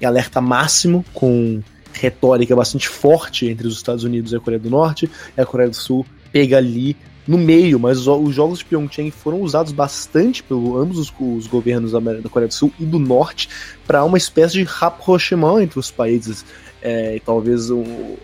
em 0.01 0.05
alerta 0.05 0.41
máximo 0.41 1.05
com 1.15 1.63
retórica 1.93 2.55
bastante 2.55 2.89
forte 2.89 3.47
entre 3.47 3.67
os 3.67 3.75
Estados 3.75 4.05
Unidos 4.05 4.33
e 4.33 4.37
a 4.37 4.41
Coreia 4.41 4.61
do 4.61 4.71
Norte, 4.71 5.11
e 5.37 5.41
a 5.41 5.47
Coreia 5.47 5.71
do 5.71 5.77
Sul 5.77 6.05
pega 6.31 6.59
ali 6.59 6.97
no 7.27 7.39
meio, 7.39 7.81
mas 7.81 7.99
os, 7.99 8.07
os 8.07 8.35
jogos 8.35 8.61
de 8.61 8.65
Pyeongchang 8.67 9.11
foram 9.11 9.41
usados 9.41 9.73
bastante 9.73 10.43
por 10.43 10.79
ambos 10.79 10.99
os, 10.99 11.13
os 11.19 11.47
governos 11.47 11.93
da, 11.93 12.01
Coreia 12.31 12.49
do 12.49 12.55
Sul 12.55 12.73
e 12.79 12.85
do 12.85 12.99
Norte 12.99 13.49
para 13.87 14.05
uma 14.05 14.19
espécie 14.19 14.55
de 14.55 14.63
rapprochement 14.65 15.61
entre 15.61 15.79
os 15.79 15.91
países. 15.91 16.45
É, 16.83 17.17
e 17.17 17.21
talvez 17.21 17.69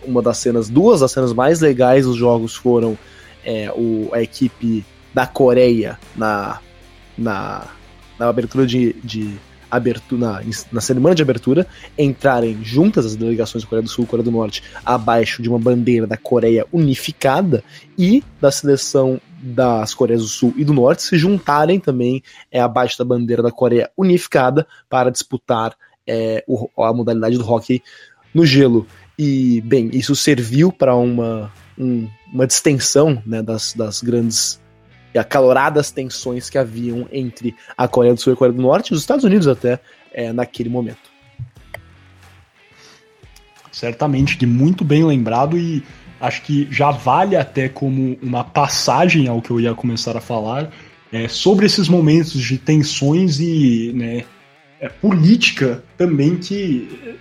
uma 0.05 0.21
das 0.21 0.37
cenas, 0.37 0.69
duas 0.69 1.01
das 1.01 1.11
cenas 1.11 1.33
mais 1.33 1.59
legais 1.59 2.05
dos 2.05 2.15
jogos 2.15 2.55
foram 2.55 2.97
é, 3.43 3.69
o, 3.75 4.09
a 4.13 4.21
equipe 4.21 4.85
da 5.13 5.27
Coreia 5.27 5.99
na, 6.15 6.59
na, 7.17 7.67
na 8.23 8.29
abertura 8.29 8.65
de, 8.65 8.93
de 9.03 9.37
abertura, 9.69 10.21
na, 10.21 10.41
na 10.71 10.81
cerimônia 10.81 11.15
de 11.15 11.23
abertura, 11.23 11.67
entrarem 11.97 12.63
juntas 12.63 13.05
as 13.05 13.15
delegações 13.15 13.63
da 13.63 13.69
Coreia 13.69 13.83
do 13.83 13.89
Sul 13.89 14.03
e 14.03 14.07
Coreia 14.07 14.23
do 14.23 14.31
Norte 14.31 14.63
abaixo 14.85 15.41
de 15.41 15.49
uma 15.49 15.59
bandeira 15.59 16.07
da 16.07 16.15
Coreia 16.15 16.65
unificada 16.71 17.63
e 17.97 18.23
da 18.39 18.51
seleção 18.51 19.19
das 19.41 19.93
Coreias 19.93 20.21
do 20.21 20.27
Sul 20.27 20.53
e 20.55 20.63
do 20.63 20.73
Norte 20.73 21.03
se 21.03 21.17
juntarem 21.17 21.79
também 21.79 22.23
é, 22.51 22.61
abaixo 22.61 22.97
da 22.97 23.03
bandeira 23.03 23.43
da 23.43 23.51
Coreia 23.51 23.91
unificada 23.97 24.65
para 24.87 25.09
disputar 25.09 25.75
é, 26.07 26.43
o, 26.47 26.69
a 26.81 26.93
modalidade 26.93 27.37
do 27.37 27.45
hockey 27.45 27.81
no 28.33 28.45
gelo. 28.45 28.87
E, 29.19 29.61
bem, 29.61 29.89
isso 29.93 30.15
serviu 30.15 30.71
para 30.71 30.95
uma, 30.95 31.51
um, 31.77 32.07
uma 32.31 32.47
distensão 32.47 33.21
né, 33.25 33.41
das, 33.41 33.73
das 33.73 34.01
grandes 34.01 34.62
e 35.13 35.19
acaloradas 35.19 35.91
tensões 35.91 36.49
que 36.49 36.57
haviam 36.57 37.07
entre 37.11 37.55
a 37.77 37.87
Coreia 37.87 38.13
do 38.13 38.19
Sul 38.19 38.33
e 38.33 38.35
a 38.35 38.37
Coreia 38.37 38.55
do 38.55 38.61
Norte, 38.61 38.89
e 38.89 38.93
os 38.93 38.99
Estados 38.99 39.23
Unidos 39.23 39.47
até, 39.47 39.79
é, 40.13 40.33
naquele 40.33 40.69
momento. 40.69 41.11
Certamente, 43.71 44.37
que 44.37 44.45
muito 44.45 44.83
bem 44.83 45.03
lembrado 45.03 45.57
e 45.57 45.83
acho 46.19 46.41
que 46.43 46.67
já 46.71 46.91
vale 46.91 47.35
até 47.35 47.67
como 47.67 48.17
uma 48.21 48.43
passagem 48.43 49.27
ao 49.27 49.41
que 49.41 49.51
eu 49.51 49.59
ia 49.59 49.73
começar 49.73 50.15
a 50.15 50.21
falar 50.21 50.71
é, 51.11 51.27
sobre 51.27 51.65
esses 51.65 51.87
momentos 51.87 52.41
de 52.41 52.57
tensões 52.57 53.39
e 53.39 53.91
né, 53.93 54.23
é, 54.79 54.89
política 54.89 55.83
também 55.97 56.37
que 56.37 57.17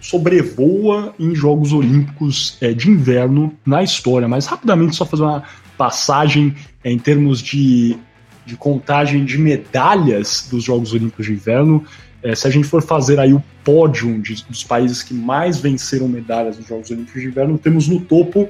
sobrevoa 0.00 1.14
em 1.18 1.34
Jogos 1.34 1.72
Olímpicos 1.72 2.58
é, 2.60 2.72
de 2.72 2.90
inverno 2.90 3.54
na 3.64 3.82
história. 3.82 4.26
Mas 4.26 4.46
rapidamente, 4.46 4.96
só 4.96 5.06
fazer 5.06 5.22
uma 5.22 5.44
passagem 5.76 6.54
é, 6.84 6.90
em 6.90 6.98
termos 6.98 7.40
de 7.40 7.98
de 8.44 8.56
contagem 8.56 9.24
de 9.24 9.38
medalhas 9.38 10.48
dos 10.50 10.64
Jogos 10.64 10.92
Olímpicos 10.92 11.26
de 11.26 11.32
Inverno. 11.32 11.84
É, 12.22 12.34
se 12.34 12.46
a 12.46 12.50
gente 12.50 12.66
for 12.66 12.82
fazer 12.82 13.18
aí 13.18 13.32
o 13.32 13.42
pódio 13.64 14.20
de, 14.20 14.44
dos 14.44 14.64
países 14.64 15.02
que 15.02 15.14
mais 15.14 15.58
venceram 15.58 16.08
medalhas 16.08 16.58
nos 16.58 16.66
Jogos 16.66 16.90
Olímpicos 16.90 17.20
de 17.20 17.28
Inverno, 17.28 17.58
temos 17.58 17.88
no 17.88 18.00
topo 18.00 18.48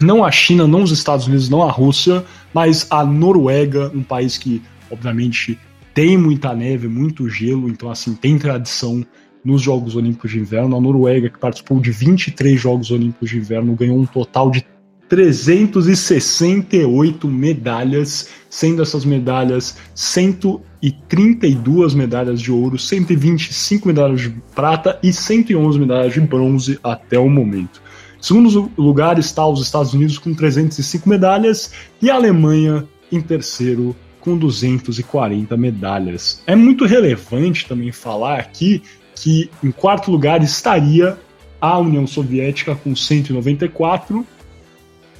não 0.00 0.24
a 0.24 0.30
China, 0.30 0.66
não 0.66 0.82
os 0.82 0.90
Estados 0.90 1.26
Unidos, 1.26 1.48
não 1.48 1.62
a 1.62 1.70
Rússia, 1.70 2.24
mas 2.52 2.86
a 2.90 3.04
Noruega, 3.04 3.90
um 3.94 4.02
país 4.02 4.36
que, 4.36 4.60
obviamente, 4.90 5.58
tem 5.94 6.16
muita 6.16 6.54
neve, 6.54 6.88
muito 6.88 7.28
gelo, 7.28 7.68
então, 7.68 7.90
assim, 7.90 8.14
tem 8.14 8.38
tradição 8.38 9.04
nos 9.44 9.60
Jogos 9.60 9.94
Olímpicos 9.94 10.30
de 10.30 10.40
Inverno. 10.40 10.76
A 10.76 10.80
Noruega, 10.80 11.28
que 11.28 11.38
participou 11.38 11.78
de 11.78 11.90
23 11.92 12.60
Jogos 12.60 12.90
Olímpicos 12.90 13.30
de 13.30 13.38
Inverno, 13.38 13.76
ganhou 13.76 13.98
um 13.98 14.06
total 14.06 14.50
de 14.50 14.64
368 15.12 17.28
medalhas, 17.28 18.30
sendo 18.48 18.80
essas 18.80 19.04
medalhas 19.04 19.76
132 19.94 21.92
medalhas 21.92 22.40
de 22.40 22.50
ouro, 22.50 22.78
125 22.78 23.86
medalhas 23.86 24.22
de 24.22 24.30
prata 24.54 24.98
e 25.02 25.12
111 25.12 25.78
medalhas 25.78 26.14
de 26.14 26.20
bronze 26.22 26.80
até 26.82 27.18
o 27.18 27.28
momento. 27.28 27.82
Em 28.18 28.22
segundo 28.22 28.72
lugar 28.78 29.18
está 29.18 29.46
os 29.46 29.60
Estados 29.60 29.92
Unidos 29.92 30.16
com 30.16 30.32
305 30.32 31.06
medalhas 31.06 31.72
e 32.00 32.10
a 32.10 32.14
Alemanha 32.14 32.88
em 33.10 33.20
terceiro 33.20 33.94
com 34.18 34.38
240 34.38 35.54
medalhas. 35.58 36.42
É 36.46 36.56
muito 36.56 36.86
relevante 36.86 37.68
também 37.68 37.92
falar 37.92 38.38
aqui 38.38 38.82
que 39.14 39.50
em 39.62 39.70
quarto 39.70 40.10
lugar 40.10 40.42
estaria 40.42 41.18
a 41.60 41.78
União 41.78 42.06
Soviética 42.06 42.74
com 42.74 42.96
194 42.96 44.26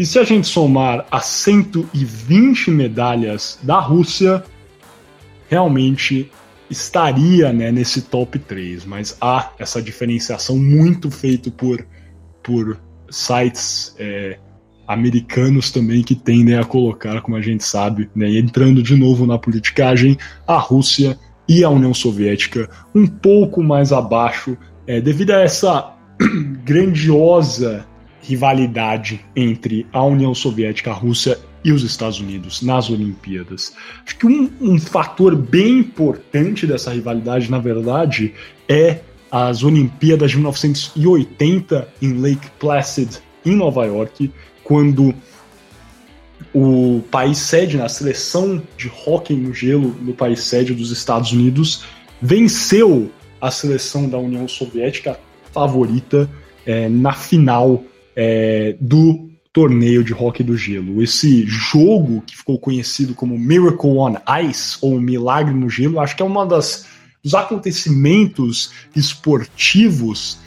e 0.02 0.04
se 0.04 0.18
a 0.18 0.24
gente 0.24 0.48
somar 0.48 1.06
as 1.12 1.26
120 1.26 2.72
medalhas 2.72 3.56
da 3.62 3.78
Rússia, 3.78 4.42
realmente 5.48 6.28
estaria 6.68 7.52
né, 7.52 7.70
nesse 7.70 8.02
top 8.02 8.36
3, 8.36 8.84
mas 8.84 9.16
há 9.20 9.52
essa 9.60 9.80
diferenciação 9.80 10.58
muito 10.58 11.08
feita 11.08 11.52
por, 11.52 11.86
por 12.42 12.80
sites 13.08 13.94
é, 13.96 14.40
americanos 14.88 15.70
também 15.70 16.02
que 16.02 16.16
tendem 16.16 16.56
a 16.56 16.64
colocar, 16.64 17.20
como 17.20 17.36
a 17.36 17.40
gente 17.40 17.62
sabe, 17.62 18.10
né, 18.12 18.28
entrando 18.28 18.82
de 18.82 18.96
novo 18.96 19.24
na 19.24 19.38
politicagem, 19.38 20.18
a 20.48 20.58
Rússia 20.58 21.16
e 21.48 21.62
a 21.62 21.70
União 21.70 21.94
Soviética 21.94 22.68
um 22.92 23.06
pouco 23.06 23.62
mais 23.62 23.92
abaixo, 23.92 24.58
é, 24.84 25.00
devido 25.00 25.30
a 25.30 25.42
essa 25.42 25.94
grandiosa 26.64 27.86
rivalidade 28.22 29.24
entre 29.34 29.86
a 29.92 30.02
União 30.04 30.34
Soviética, 30.34 30.90
a 30.90 30.94
Rússia 30.94 31.38
e 31.64 31.72
os 31.72 31.82
Estados 31.82 32.20
Unidos 32.20 32.62
nas 32.62 32.88
Olimpíadas. 32.90 33.74
Acho 34.04 34.16
que 34.16 34.26
um, 34.26 34.50
um 34.60 34.78
fator 34.78 35.36
bem 35.36 35.80
importante 35.80 36.66
dessa 36.66 36.92
rivalidade, 36.92 37.50
na 37.50 37.58
verdade, 37.58 38.34
é 38.68 39.00
as 39.30 39.62
Olimpíadas 39.62 40.30
de 40.30 40.36
1980 40.36 41.88
em 42.00 42.14
Lake 42.14 42.50
Placid, 42.58 43.18
em 43.44 43.56
Nova 43.56 43.84
York, 43.84 44.32
quando 44.62 45.14
o 46.54 47.02
país 47.10 47.38
sede, 47.38 47.76
na 47.76 47.88
seleção 47.88 48.62
de 48.76 48.90
hóquei 49.06 49.36
no 49.36 49.54
gelo 49.54 49.96
no 50.00 50.12
país 50.12 50.40
sede 50.40 50.74
dos 50.74 50.90
Estados 50.90 51.32
Unidos, 51.32 51.84
venceu 52.20 53.10
a 53.40 53.50
seleção 53.50 54.08
da 54.08 54.18
União 54.18 54.46
Soviética 54.46 55.18
favorita 55.52 56.28
é, 56.64 56.88
na 56.88 57.12
final 57.12 57.82
é, 58.16 58.76
do 58.80 59.30
torneio 59.52 60.02
de 60.02 60.14
hóquei 60.14 60.44
do 60.44 60.56
gelo. 60.56 61.02
Esse 61.02 61.44
jogo 61.46 62.22
que 62.22 62.36
ficou 62.36 62.58
conhecido 62.58 63.14
como 63.14 63.38
Miracle 63.38 63.98
on 63.98 64.16
Ice 64.48 64.78
ou 64.80 64.98
Milagre 65.00 65.54
no 65.54 65.68
Gelo, 65.68 66.00
acho 66.00 66.16
que 66.16 66.22
é 66.22 66.26
uma 66.26 66.46
das 66.46 66.86
dos 67.22 67.34
acontecimentos 67.34 68.72
esportivos 68.96 70.38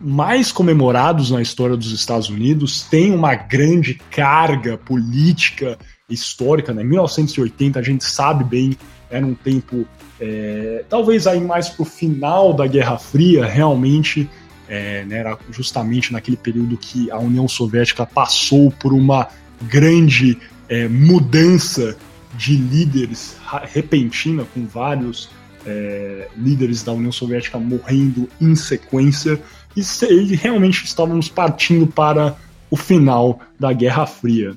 mais 0.00 0.52
comemorados 0.52 1.30
na 1.30 1.40
história 1.42 1.76
dos 1.76 1.90
Estados 1.90 2.28
Unidos, 2.28 2.82
tem 2.82 3.12
uma 3.12 3.34
grande 3.34 3.94
carga 4.10 4.76
política 4.76 5.78
histórica. 6.08 6.72
Né? 6.72 6.84
1980, 6.84 7.78
a 7.78 7.82
gente 7.82 8.04
sabe 8.04 8.44
bem, 8.44 8.76
era 9.10 9.26
um 9.26 9.34
tempo, 9.34 9.86
é, 10.20 10.84
talvez 10.88 11.26
aí 11.26 11.40
mais 11.40 11.68
para 11.70 11.82
o 11.82 11.86
final 11.86 12.52
da 12.52 12.66
Guerra 12.66 12.98
Fria, 12.98 13.44
realmente, 13.44 14.28
é, 14.68 15.04
né, 15.04 15.18
era 15.18 15.38
justamente 15.50 16.12
naquele 16.12 16.36
período 16.36 16.76
que 16.76 17.10
a 17.10 17.18
União 17.18 17.48
Soviética 17.48 18.04
passou 18.04 18.70
por 18.70 18.92
uma 18.92 19.28
grande 19.62 20.38
é, 20.68 20.86
mudança 20.86 21.96
de 22.36 22.54
líderes 22.56 23.36
repentina, 23.72 24.44
com 24.54 24.66
vários 24.66 25.30
é, 25.66 26.28
líderes 26.36 26.82
da 26.82 26.92
União 26.92 27.10
Soviética 27.10 27.58
morrendo 27.58 28.28
em 28.40 28.54
sequência, 28.54 29.40
e 29.74 29.82
se, 29.82 30.06
realmente 30.34 30.84
estávamos 30.84 31.28
partindo 31.28 31.86
para 31.86 32.36
o 32.70 32.76
final 32.76 33.40
da 33.58 33.72
Guerra 33.72 34.06
Fria. 34.06 34.56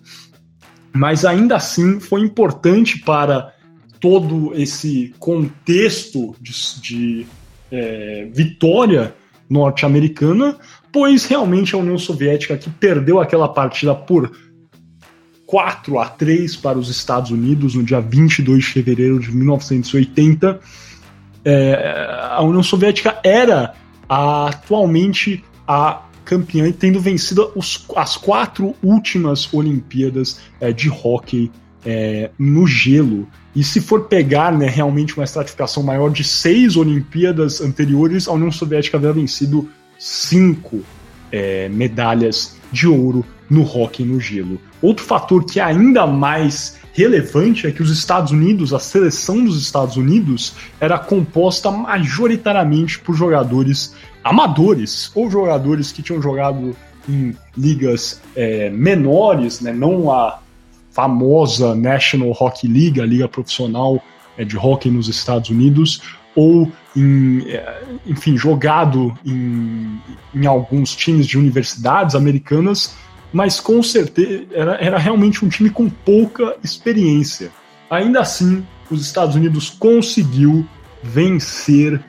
Mas 0.93 1.23
ainda 1.23 1.55
assim 1.55 1.99
foi 1.99 2.21
importante 2.21 2.99
para 2.99 3.53
todo 3.99 4.53
esse 4.55 5.13
contexto 5.19 6.35
de, 6.41 6.81
de 6.81 7.27
é, 7.71 8.27
vitória 8.33 9.15
norte-americana, 9.51 10.57
pois 10.91 11.25
realmente 11.25 11.75
a 11.75 11.77
União 11.77 11.97
Soviética 11.97 12.57
que 12.57 12.69
perdeu 12.69 13.19
aquela 13.19 13.49
partida 13.49 13.93
por 13.93 14.31
4 15.45 15.99
a 15.99 16.07
3 16.07 16.55
para 16.55 16.77
os 16.77 16.89
Estados 16.89 17.29
Unidos 17.31 17.75
no 17.75 17.83
dia 17.83 17.99
22 17.99 18.63
de 18.63 18.69
fevereiro 18.69 19.19
de 19.19 19.31
1980 19.35 20.59
é, 21.43 22.07
a 22.31 22.41
União 22.41 22.63
Soviética 22.63 23.19
era 23.23 23.73
a, 24.07 24.47
atualmente 24.47 25.43
a 25.67 26.03
campeã 26.23 26.67
e 26.67 26.73
tendo 26.73 26.99
vencido 26.99 27.51
os, 27.55 27.85
as 27.95 28.15
quatro 28.15 28.75
últimas 28.81 29.51
Olimpíadas 29.53 30.39
é, 30.59 30.71
de 30.71 30.89
hóquei 30.89 31.51
é, 31.85 32.29
no 32.37 32.67
gelo. 32.67 33.27
E 33.55 33.63
se 33.63 33.81
for 33.81 34.05
pegar 34.05 34.51
né, 34.51 34.67
realmente 34.67 35.15
uma 35.17 35.23
estratificação 35.23 35.83
maior 35.83 36.09
de 36.09 36.23
seis 36.23 36.75
Olimpíadas 36.75 37.59
anteriores, 37.61 38.27
a 38.27 38.31
União 38.31 38.51
Soviética 38.51 38.97
havia 38.97 39.11
vencido 39.11 39.69
cinco 39.99 40.81
é, 41.31 41.67
medalhas 41.69 42.57
de 42.71 42.87
ouro 42.87 43.25
no 43.49 43.63
hóquei 43.63 44.05
no 44.05 44.19
gelo. 44.19 44.59
Outro 44.81 45.05
fator 45.05 45.43
que 45.43 45.59
é 45.59 45.63
ainda 45.63 46.07
mais 46.07 46.79
relevante 46.93 47.67
é 47.67 47.71
que 47.71 47.81
os 47.81 47.91
Estados 47.91 48.31
Unidos, 48.31 48.73
a 48.73 48.79
seleção 48.79 49.43
dos 49.43 49.61
Estados 49.61 49.97
Unidos, 49.97 50.53
era 50.79 50.97
composta 50.97 51.69
majoritariamente 51.69 52.99
por 52.99 53.15
jogadores 53.15 53.93
amadores 54.23 55.11
ou 55.15 55.29
jogadores 55.29 55.91
que 55.91 56.01
tinham 56.01 56.21
jogado 56.21 56.75
em 57.09 57.35
ligas 57.57 58.21
é, 58.35 58.69
menores, 58.69 59.59
né, 59.61 59.73
não 59.73 60.11
a 60.11 60.39
famosa 60.91 61.73
National 61.73 62.31
Hockey 62.31 62.67
League, 62.67 63.01
a 63.01 63.05
liga 63.05 63.27
profissional 63.27 64.01
é, 64.37 64.45
de 64.45 64.57
hockey 64.57 64.89
nos 64.89 65.07
Estados 65.07 65.49
Unidos, 65.49 66.01
ou 66.35 66.71
em, 66.95 67.49
é, 67.49 67.83
enfim, 68.05 68.37
jogado 68.37 69.13
em, 69.25 69.99
em 70.33 70.45
alguns 70.45 70.95
times 70.95 71.25
de 71.25 71.37
universidades 71.37 72.15
americanas 72.15 72.95
mas 73.33 73.59
com 73.59 73.81
certeza 73.81 74.45
era, 74.51 74.75
era 74.75 74.97
realmente 74.97 75.45
um 75.45 75.49
time 75.49 75.69
com 75.69 75.89
pouca 75.89 76.55
experiência. 76.63 77.51
Ainda 77.89 78.21
assim, 78.21 78.65
os 78.89 79.01
Estados 79.01 79.35
Unidos 79.35 79.69
conseguiu 79.69 80.65
vencer 81.01 82.01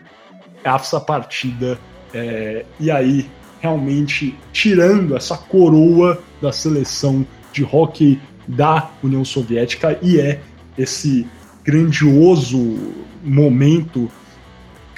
essa 0.64 1.00
partida 1.00 1.78
é, 2.12 2.64
e 2.78 2.90
aí 2.90 3.28
realmente 3.60 4.36
tirando 4.52 5.16
essa 5.16 5.36
coroa 5.36 6.20
da 6.40 6.52
seleção 6.52 7.24
de 7.52 7.64
hockey 7.64 8.20
da 8.46 8.90
União 9.02 9.24
Soviética 9.24 9.98
e 10.02 10.18
é 10.18 10.40
esse 10.76 11.26
grandioso 11.64 12.78
momento 13.22 14.10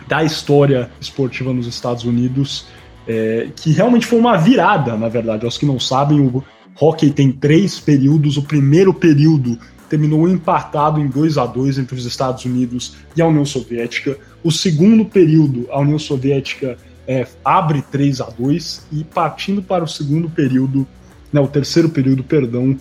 da 0.07 0.23
história 0.23 0.91
esportiva 1.01 1.53
nos 1.53 1.67
Estados 1.67 2.05
Unidos 2.05 2.67
é, 3.07 3.49
que 3.55 3.73
realmente 3.73 4.07
foi 4.07 4.19
uma 4.19 4.37
virada, 4.37 4.97
na 4.97 5.09
verdade. 5.09 5.45
Aos 5.45 5.59
que 5.59 5.67
não 5.67 5.79
sabem, 5.79 6.21
o 6.21 6.43
hockey 6.81 7.11
tem 7.11 7.31
três 7.31 7.79
períodos. 7.79 8.37
O 8.37 8.43
primeiro 8.43 8.93
período 8.93 9.59
terminou 9.89 10.29
empatado 10.29 11.01
em 11.01 11.07
2 11.07 11.39
a 11.39 11.47
2 11.47 11.79
entre 11.79 11.97
os 11.97 12.05
Estados 12.07 12.45
Unidos 12.45 12.97
e 13.17 13.23
a 13.23 13.27
União 13.27 13.45
Soviética. 13.45 14.17
O 14.43 14.51
segundo 14.51 15.05
período, 15.05 15.67
a 15.71 15.81
União 15.81 15.99
Soviética 15.99 16.79
é, 17.07 17.27
abre 17.45 17.83
3 17.83 18.21
a 18.21 18.31
2 18.31 18.87
e 18.93 19.05
partindo 19.05 19.63
para 19.63 19.85
o 19.85 19.89
segundo 19.89 20.29
período, 20.29 20.87
né, 21.33 21.41
o 21.41 21.47
terceiro 21.47 21.91
período, 21.91 22.25
perdão, 22.25 22.77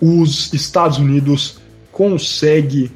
os 0.00 0.52
Estados 0.52 0.98
Unidos 0.98 1.60
consegue 1.90 2.90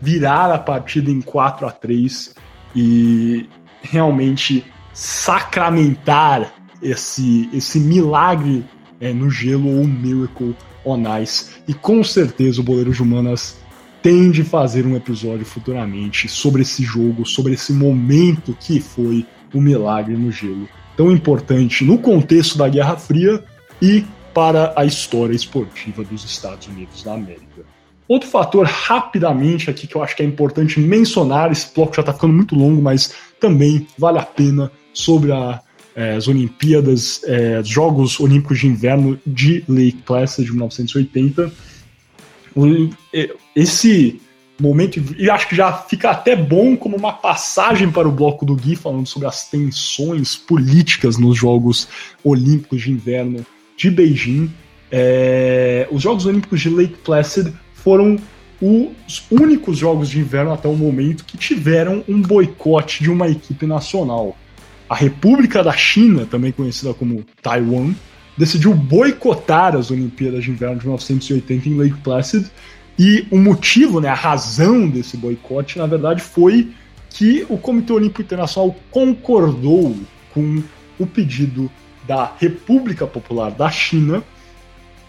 virar 0.00 0.50
a 0.50 0.58
partida 0.58 1.10
em 1.10 1.20
4 1.20 1.66
a 1.66 1.70
3 1.70 2.34
e 2.74 3.48
realmente 3.82 4.64
sacramentar 4.92 6.52
esse, 6.82 7.48
esse 7.52 7.78
milagre 7.78 8.64
é, 9.00 9.12
no 9.12 9.30
gelo 9.30 9.78
ou 9.78 9.86
miracle 9.86 10.56
on 10.84 11.02
ice. 11.22 11.50
E 11.68 11.74
com 11.74 12.02
certeza 12.02 12.60
o 12.60 12.64
goleiro 12.64 12.92
de 12.92 13.02
Humanas 13.02 13.60
pretende 14.00 14.42
fazer 14.42 14.86
um 14.86 14.96
episódio 14.96 15.44
futuramente 15.44 16.26
sobre 16.26 16.62
esse 16.62 16.82
jogo, 16.82 17.26
sobre 17.26 17.52
esse 17.52 17.72
momento 17.72 18.56
que 18.58 18.80
foi 18.80 19.26
o 19.52 19.60
milagre 19.60 20.16
no 20.16 20.32
gelo, 20.32 20.66
tão 20.96 21.12
importante 21.12 21.84
no 21.84 21.98
contexto 21.98 22.56
da 22.56 22.68
Guerra 22.68 22.96
Fria 22.96 23.44
e 23.80 24.04
para 24.40 24.72
a 24.74 24.86
história 24.86 25.36
esportiva 25.36 26.02
dos 26.02 26.24
Estados 26.24 26.66
Unidos 26.66 27.02
da 27.02 27.12
América. 27.12 27.62
Outro 28.08 28.26
fator, 28.26 28.64
rapidamente 28.64 29.68
aqui, 29.68 29.86
que 29.86 29.94
eu 29.94 30.02
acho 30.02 30.16
que 30.16 30.22
é 30.22 30.24
importante 30.24 30.80
mencionar, 30.80 31.52
esse 31.52 31.74
bloco 31.74 31.94
já 31.94 32.00
está 32.00 32.14
ficando 32.14 32.32
muito 32.32 32.54
longo, 32.54 32.80
mas 32.80 33.12
também 33.38 33.86
vale 33.98 34.18
a 34.18 34.22
pena, 34.22 34.72
sobre 34.94 35.30
a, 35.30 35.60
é, 35.94 36.14
as 36.14 36.26
Olimpíadas, 36.26 37.20
é, 37.24 37.62
Jogos 37.62 38.18
Olímpicos 38.18 38.60
de 38.60 38.66
Inverno 38.68 39.20
de 39.26 39.62
Lake 39.68 40.00
Placid 40.06 40.46
de 40.46 40.52
1980. 40.52 41.52
Esse 43.54 44.22
momento, 44.58 45.02
e 45.18 45.28
acho 45.28 45.50
que 45.50 45.54
já 45.54 45.70
fica 45.70 46.12
até 46.12 46.34
bom 46.34 46.78
como 46.78 46.96
uma 46.96 47.12
passagem 47.12 47.90
para 47.90 48.08
o 48.08 48.12
bloco 48.12 48.46
do 48.46 48.56
Gui, 48.56 48.74
falando 48.74 49.06
sobre 49.06 49.28
as 49.28 49.50
tensões 49.50 50.34
políticas 50.34 51.18
nos 51.18 51.36
Jogos 51.36 51.88
Olímpicos 52.24 52.80
de 52.80 52.90
Inverno 52.90 53.44
de 53.80 53.90
Beijing. 53.90 54.50
É, 54.92 55.88
os 55.90 56.02
Jogos 56.02 56.26
Olímpicos 56.26 56.60
de 56.60 56.68
Lake 56.68 56.98
Placid 57.02 57.50
foram 57.72 58.18
os 58.60 59.24
únicos 59.30 59.78
jogos 59.78 60.10
de 60.10 60.18
inverno 60.18 60.52
até 60.52 60.68
o 60.68 60.74
momento 60.74 61.24
que 61.24 61.38
tiveram 61.38 62.04
um 62.06 62.20
boicote 62.20 63.02
de 63.02 63.10
uma 63.10 63.26
equipe 63.26 63.64
nacional. 63.64 64.36
A 64.86 64.94
República 64.94 65.62
da 65.62 65.72
China, 65.72 66.26
também 66.26 66.52
conhecida 66.52 66.92
como 66.92 67.24
Taiwan, 67.40 67.94
decidiu 68.36 68.74
boicotar 68.74 69.74
as 69.74 69.90
Olimpíadas 69.90 70.44
de 70.44 70.50
Inverno 70.50 70.76
de 70.76 70.84
1980 70.84 71.68
em 71.68 71.74
Lake 71.78 72.00
Placid. 72.02 72.50
E 72.98 73.26
o 73.30 73.38
motivo, 73.38 73.98
né, 73.98 74.10
a 74.10 74.14
razão 74.14 74.90
desse 74.90 75.16
boicote, 75.16 75.78
na 75.78 75.86
verdade, 75.86 76.20
foi 76.20 76.70
que 77.08 77.46
o 77.48 77.56
Comitê 77.56 77.94
Olímpico 77.94 78.20
Internacional 78.20 78.76
concordou 78.90 79.96
com 80.34 80.62
o 80.98 81.06
pedido 81.06 81.70
da 82.06 82.32
República 82.38 83.06
Popular 83.06 83.50
da 83.50 83.70
China 83.70 84.22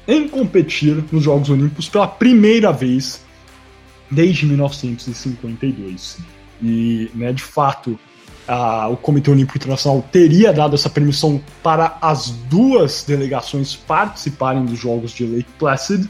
em 0.07 0.27
competir 0.27 1.03
nos 1.11 1.23
Jogos 1.23 1.49
Olímpicos 1.49 1.87
pela 1.87 2.07
primeira 2.07 2.71
vez 2.71 3.23
desde 4.09 4.45
1952. 4.45 6.19
E, 6.61 7.09
né, 7.15 7.31
de 7.31 7.43
fato, 7.43 7.97
a, 8.47 8.87
o 8.87 8.97
Comitê 8.97 9.31
Olímpico 9.31 9.57
Internacional 9.57 10.05
teria 10.11 10.51
dado 10.51 10.75
essa 10.75 10.89
permissão 10.89 11.41
para 11.63 11.97
as 12.01 12.29
duas 12.49 13.03
delegações 13.03 13.75
participarem 13.75 14.65
dos 14.65 14.77
Jogos 14.77 15.11
de 15.11 15.25
Lake 15.25 15.49
Placid, 15.57 16.09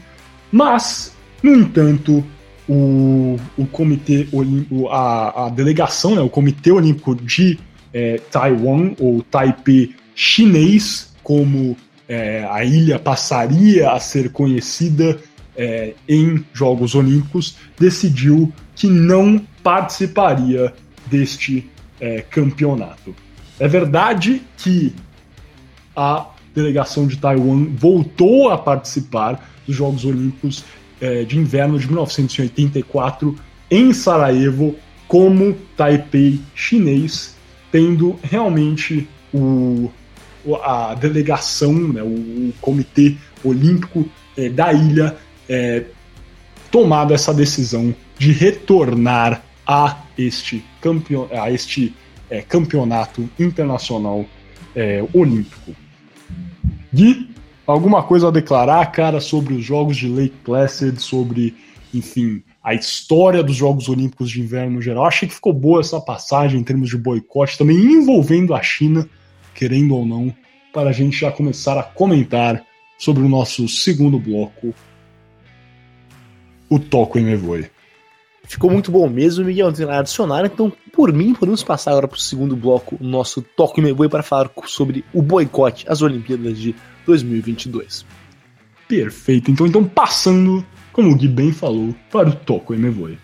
mas, 0.50 1.14
no 1.42 1.54
entanto, 1.54 2.24
o, 2.68 3.38
o 3.56 3.66
Comitê 3.66 4.28
Olímpico, 4.32 4.88
a, 4.88 5.46
a 5.46 5.48
delegação, 5.48 6.14
né, 6.14 6.20
o 6.20 6.28
Comitê 6.28 6.70
Olímpico 6.70 7.14
de 7.14 7.58
é, 7.92 8.20
Taiwan, 8.30 8.92
ou 8.98 9.22
Taipei 9.22 9.94
chinês, 10.14 11.12
como 11.22 11.76
é, 12.08 12.46
a 12.50 12.64
ilha 12.64 12.98
passaria 12.98 13.90
a 13.90 14.00
ser 14.00 14.30
conhecida 14.32 15.18
é, 15.56 15.94
em 16.08 16.44
Jogos 16.52 16.94
Olímpicos, 16.94 17.56
decidiu 17.78 18.52
que 18.74 18.86
não 18.86 19.38
participaria 19.62 20.72
deste 21.06 21.70
é, 22.00 22.22
campeonato. 22.22 23.14
É 23.58 23.68
verdade 23.68 24.42
que 24.56 24.94
a 25.94 26.28
delegação 26.54 27.06
de 27.06 27.16
Taiwan 27.16 27.66
voltou 27.76 28.50
a 28.50 28.58
participar 28.58 29.48
dos 29.66 29.76
Jogos 29.76 30.04
Olímpicos 30.04 30.64
é, 31.00 31.24
de 31.24 31.38
Inverno 31.38 31.78
de 31.78 31.86
1984 31.86 33.38
em 33.70 33.92
Sarajevo 33.92 34.74
como 35.08 35.54
Taipei 35.76 36.40
chinês, 36.54 37.36
tendo 37.70 38.18
realmente 38.22 39.06
o 39.32 39.90
a 40.62 40.94
delegação, 40.94 41.72
né, 41.72 42.02
o, 42.02 42.52
Comitê 42.60 43.16
Olímpico 43.44 44.08
é, 44.36 44.48
da 44.48 44.72
ilha 44.72 45.16
é, 45.48 45.84
tomado 46.70 47.12
essa 47.12 47.32
decisão 47.32 47.94
de 48.18 48.32
retornar 48.32 49.42
a 49.66 50.02
este, 50.18 50.64
campeon 50.80 51.28
a 51.30 51.50
este 51.50 51.94
é, 52.30 52.42
campeonato 52.42 53.28
internacional 53.38 54.24
olímpico. 55.12 55.76
Gui, 56.90 57.28
alguma 57.66 58.02
coisa 58.02 58.28
a 58.28 58.30
declarar, 58.30 58.90
cara, 58.90 59.20
sobre 59.20 59.52
os 59.52 59.62
Jogos 59.62 59.98
de 59.98 60.08
Lake 60.08 60.34
Placid, 60.42 60.98
sobre, 60.98 61.54
enfim, 61.92 62.42
a 62.64 62.72
história 62.72 63.42
dos 63.42 63.54
Jogos 63.54 63.90
Olímpicos 63.90 64.30
de 64.30 64.40
Inverno 64.40 64.76
no 64.76 64.82
geral? 64.82 65.04
Achei 65.04 65.28
que 65.28 65.34
ficou 65.34 65.52
boa 65.52 65.80
essa 65.80 66.00
passagem 66.00 66.58
em 66.58 66.64
termos 66.64 66.88
de 66.88 66.96
boicote, 66.96 67.58
também 67.58 67.76
envolvendo 67.76 68.54
a 68.54 68.62
China 68.62 69.06
querendo 69.54 69.94
ou 69.94 70.06
não, 70.06 70.34
para 70.72 70.90
a 70.90 70.92
gente 70.92 71.16
já 71.16 71.30
começar 71.30 71.78
a 71.78 71.82
comentar 71.82 72.64
sobre 72.98 73.22
o 73.22 73.28
nosso 73.28 73.68
segundo 73.68 74.18
bloco, 74.18 74.74
o 76.68 76.78
Toco 76.78 77.18
em 77.18 77.24
Mevoi. 77.24 77.68
Ficou 78.44 78.70
muito 78.70 78.90
bom 78.90 79.08
mesmo, 79.08 79.44
Miguel, 79.44 79.68
não 79.68 79.74
tem 79.74 79.86
nada 79.86 79.98
a 79.98 80.00
adicionar, 80.00 80.44
então 80.44 80.72
por 80.92 81.12
mim 81.12 81.34
podemos 81.34 81.62
passar 81.62 81.92
agora 81.92 82.08
para 82.08 82.16
o 82.16 82.20
segundo 82.20 82.56
bloco, 82.56 82.96
o 83.00 83.04
nosso 83.04 83.42
Toco 83.42 83.80
em 83.80 83.84
Mevoi, 83.84 84.08
para 84.08 84.22
falar 84.22 84.50
sobre 84.66 85.04
o 85.12 85.22
boicote 85.22 85.84
às 85.88 86.02
Olimpíadas 86.02 86.58
de 86.58 86.74
2022. 87.06 88.04
Perfeito, 88.88 89.50
então, 89.50 89.66
então 89.66 89.84
passando, 89.84 90.64
como 90.92 91.10
o 91.10 91.14
Gui 91.14 91.28
bem 91.28 91.52
falou, 91.52 91.94
para 92.10 92.28
o 92.28 92.34
Toco 92.34 92.74
em 92.74 92.78
Mevoi. 92.78 93.18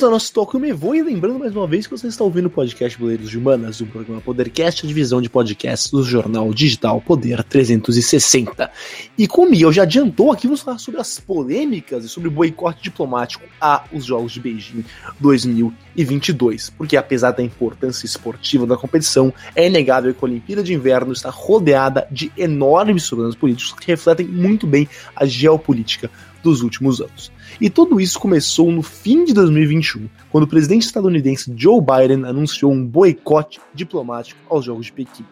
Bem-vindos 0.00 0.04
ao 0.04 0.10
nosso 0.12 0.32
Toque 0.32 0.58
Me 0.58 0.72
Vou 0.72 0.96
e 0.96 1.02
lembrando 1.02 1.38
mais 1.38 1.54
uma 1.54 1.66
vez 1.66 1.86
que 1.86 1.90
você 1.90 2.06
está 2.06 2.24
ouvindo 2.24 2.46
o 2.46 2.50
podcast 2.50 2.98
Boleiros 2.98 3.28
de 3.28 3.36
Humanas, 3.36 3.82
o 3.82 3.86
programa 3.86 4.18
Podercast, 4.22 4.86
a 4.86 4.88
divisão 4.88 5.20
de 5.20 5.28
podcasts 5.28 5.90
do 5.90 6.02
jornal 6.02 6.54
digital 6.54 7.02
Poder 7.02 7.44
360. 7.44 8.70
E 9.18 9.28
como 9.28 9.50
Miguel 9.50 9.70
já 9.70 9.82
adiantou, 9.82 10.32
aqui 10.32 10.46
vamos 10.46 10.62
falar 10.62 10.78
sobre 10.78 11.02
as 11.02 11.20
polêmicas 11.20 12.02
e 12.02 12.08
sobre 12.08 12.30
o 12.30 12.32
boicote 12.32 12.82
diplomático 12.82 13.44
a 13.60 13.84
os 13.92 14.06
Jogos 14.06 14.32
de 14.32 14.40
Beijing 14.40 14.86
2022. 15.20 16.70
Porque 16.70 16.96
apesar 16.96 17.32
da 17.32 17.42
importância 17.42 18.06
esportiva 18.06 18.66
da 18.66 18.78
competição, 18.78 19.30
é 19.54 19.66
inegável 19.66 20.14
que 20.14 20.24
a 20.24 20.28
Olimpíada 20.28 20.62
de 20.62 20.72
Inverno 20.72 21.12
está 21.12 21.28
rodeada 21.28 22.08
de 22.10 22.32
enormes 22.38 23.06
problemas 23.06 23.34
políticos 23.34 23.74
que 23.78 23.88
refletem 23.88 24.26
muito 24.26 24.66
bem 24.66 24.88
a 25.14 25.26
geopolítica 25.26 26.10
dos 26.42 26.62
últimos 26.62 27.02
anos. 27.02 27.30
E 27.58 27.70
tudo 27.70 28.00
isso 28.00 28.18
começou 28.18 28.70
no 28.70 28.82
fim 28.82 29.24
de 29.24 29.32
2021, 29.32 30.08
quando 30.30 30.44
o 30.44 30.48
presidente 30.48 30.84
estadunidense 30.84 31.52
Joe 31.56 31.80
Biden 31.80 32.24
anunciou 32.26 32.72
um 32.72 32.84
boicote 32.84 33.60
diplomático 33.74 34.38
aos 34.48 34.64
Jogos 34.64 34.86
de 34.86 34.92
Pequim. 34.92 35.24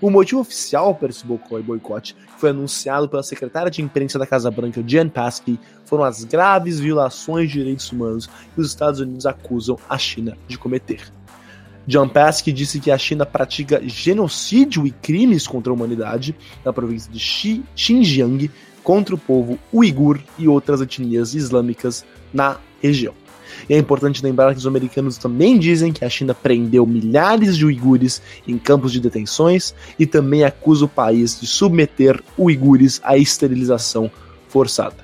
O 0.00 0.10
motivo 0.10 0.40
oficial 0.40 0.96
para 0.96 1.10
esse 1.10 1.24
boicote 1.24 2.16
foi 2.36 2.50
anunciado 2.50 3.08
pela 3.08 3.22
secretária 3.22 3.70
de 3.70 3.80
imprensa 3.80 4.18
da 4.18 4.26
Casa 4.26 4.50
Branca, 4.50 4.82
Jen 4.84 5.08
Psaki, 5.08 5.60
foram 5.84 6.02
as 6.02 6.24
graves 6.24 6.80
violações 6.80 7.48
de 7.48 7.58
direitos 7.58 7.92
humanos 7.92 8.26
que 8.26 8.60
os 8.60 8.66
Estados 8.66 8.98
Unidos 8.98 9.26
acusam 9.26 9.78
a 9.88 9.96
China 9.96 10.36
de 10.48 10.58
cometer. 10.58 11.12
John 11.86 12.08
Pasky 12.08 12.52
disse 12.52 12.80
que 12.80 12.90
a 12.90 12.98
China 12.98 13.26
pratica 13.26 13.80
genocídio 13.84 14.86
e 14.86 14.90
crimes 14.90 15.46
contra 15.46 15.72
a 15.72 15.74
humanidade 15.74 16.34
na 16.64 16.72
província 16.72 17.12
de 17.12 17.18
Xinjiang, 17.74 18.50
contra 18.82 19.14
o 19.14 19.18
povo 19.18 19.58
uigur 19.72 20.20
e 20.38 20.48
outras 20.48 20.80
etnias 20.80 21.34
islâmicas 21.34 22.04
na 22.32 22.58
região. 22.80 23.14
E 23.68 23.74
é 23.74 23.78
importante 23.78 24.22
lembrar 24.22 24.52
que 24.52 24.58
os 24.58 24.66
americanos 24.66 25.16
também 25.16 25.58
dizem 25.58 25.92
que 25.92 26.04
a 26.04 26.10
China 26.10 26.34
prendeu 26.34 26.86
milhares 26.86 27.56
de 27.56 27.66
uigures 27.66 28.22
em 28.46 28.58
campos 28.58 28.92
de 28.92 29.00
detenções 29.00 29.74
e 29.98 30.06
também 30.06 30.44
acusa 30.44 30.84
o 30.84 30.88
país 30.88 31.40
de 31.40 31.46
submeter 31.46 32.22
uigures 32.38 33.00
à 33.04 33.16
esterilização 33.16 34.10
forçada. 34.48 34.96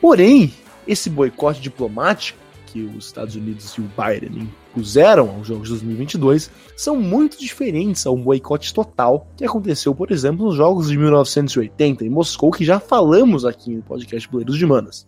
Porém, 0.00 0.52
esse 0.86 1.10
boicote 1.10 1.60
diplomático 1.60 2.38
que 2.66 2.82
os 2.82 3.06
Estados 3.06 3.34
Unidos 3.34 3.74
e 3.74 3.80
o 3.80 3.90
Biden 3.96 4.48
impuseram 4.70 5.30
aos 5.30 5.46
Jogos 5.46 5.64
de 5.64 5.74
2022 5.74 6.50
são 6.76 6.96
muito 6.96 7.38
diferentes 7.38 8.06
a 8.06 8.10
um 8.10 8.22
boicote 8.22 8.72
total 8.72 9.26
que 9.36 9.44
aconteceu, 9.44 9.94
por 9.94 10.10
exemplo, 10.10 10.46
nos 10.46 10.56
Jogos 10.56 10.88
de 10.88 10.96
1980 10.96 12.04
em 12.04 12.10
Moscou, 12.10 12.50
que 12.50 12.64
já 12.64 12.78
falamos 12.78 13.44
aqui 13.44 13.74
no 13.74 13.82
podcast 13.82 14.28
Boleiros 14.28 14.56
de 14.56 14.66
Manas. 14.66 15.06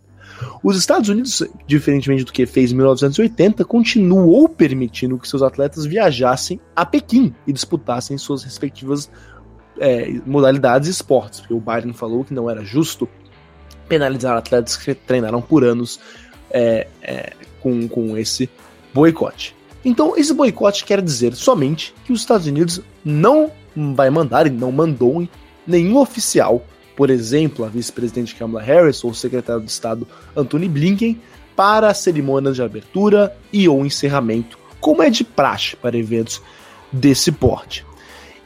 Os 0.62 0.76
Estados 0.76 1.08
Unidos, 1.08 1.42
diferentemente 1.66 2.24
do 2.24 2.32
que 2.32 2.46
fez 2.46 2.72
em 2.72 2.76
1980, 2.76 3.64
continuou 3.64 4.48
permitindo 4.48 5.18
que 5.18 5.28
seus 5.28 5.42
atletas 5.42 5.84
viajassem 5.84 6.60
a 6.74 6.84
Pequim 6.84 7.34
e 7.46 7.52
disputassem 7.52 8.18
suas 8.18 8.42
respectivas 8.42 9.10
é, 9.78 10.20
modalidades 10.26 10.88
e 10.88 10.90
esportes, 10.90 11.40
porque 11.40 11.54
o 11.54 11.60
Biden 11.60 11.92
falou 11.92 12.24
que 12.24 12.34
não 12.34 12.50
era 12.50 12.64
justo 12.64 13.08
penalizar 13.88 14.36
atletas 14.36 14.76
que 14.76 14.94
treinaram 14.94 15.40
por 15.40 15.64
anos 15.64 16.00
é, 16.50 16.86
é, 17.02 17.32
com, 17.60 17.88
com 17.88 18.16
esse 18.16 18.48
boicote. 18.92 19.54
Então, 19.84 20.16
esse 20.16 20.32
boicote 20.32 20.84
quer 20.84 21.02
dizer 21.02 21.34
somente 21.34 21.94
que 22.04 22.12
os 22.12 22.20
Estados 22.20 22.46
Unidos 22.46 22.80
não 23.04 23.50
vai 23.94 24.10
mandar 24.10 24.46
e 24.46 24.50
não 24.50 24.70
mandou 24.70 25.26
nenhum 25.66 25.96
oficial, 25.96 26.64
por 26.96 27.10
exemplo, 27.10 27.64
a 27.64 27.68
vice-presidente 27.68 28.34
Kamala 28.34 28.62
Harris 28.62 29.02
ou 29.02 29.10
o 29.10 29.14
secretário 29.14 29.62
de 29.62 29.70
Estado 29.70 30.06
Antony 30.36 30.68
Blinken, 30.68 31.20
para 31.56 31.92
cerimônias 31.92 32.56
de 32.56 32.62
abertura 32.62 33.36
e 33.52 33.68
ou 33.68 33.84
encerramento, 33.84 34.58
como 34.80 35.02
é 35.02 35.10
de 35.10 35.24
praxe 35.24 35.76
para 35.76 35.98
eventos 35.98 36.40
desse 36.90 37.30
porte. 37.30 37.84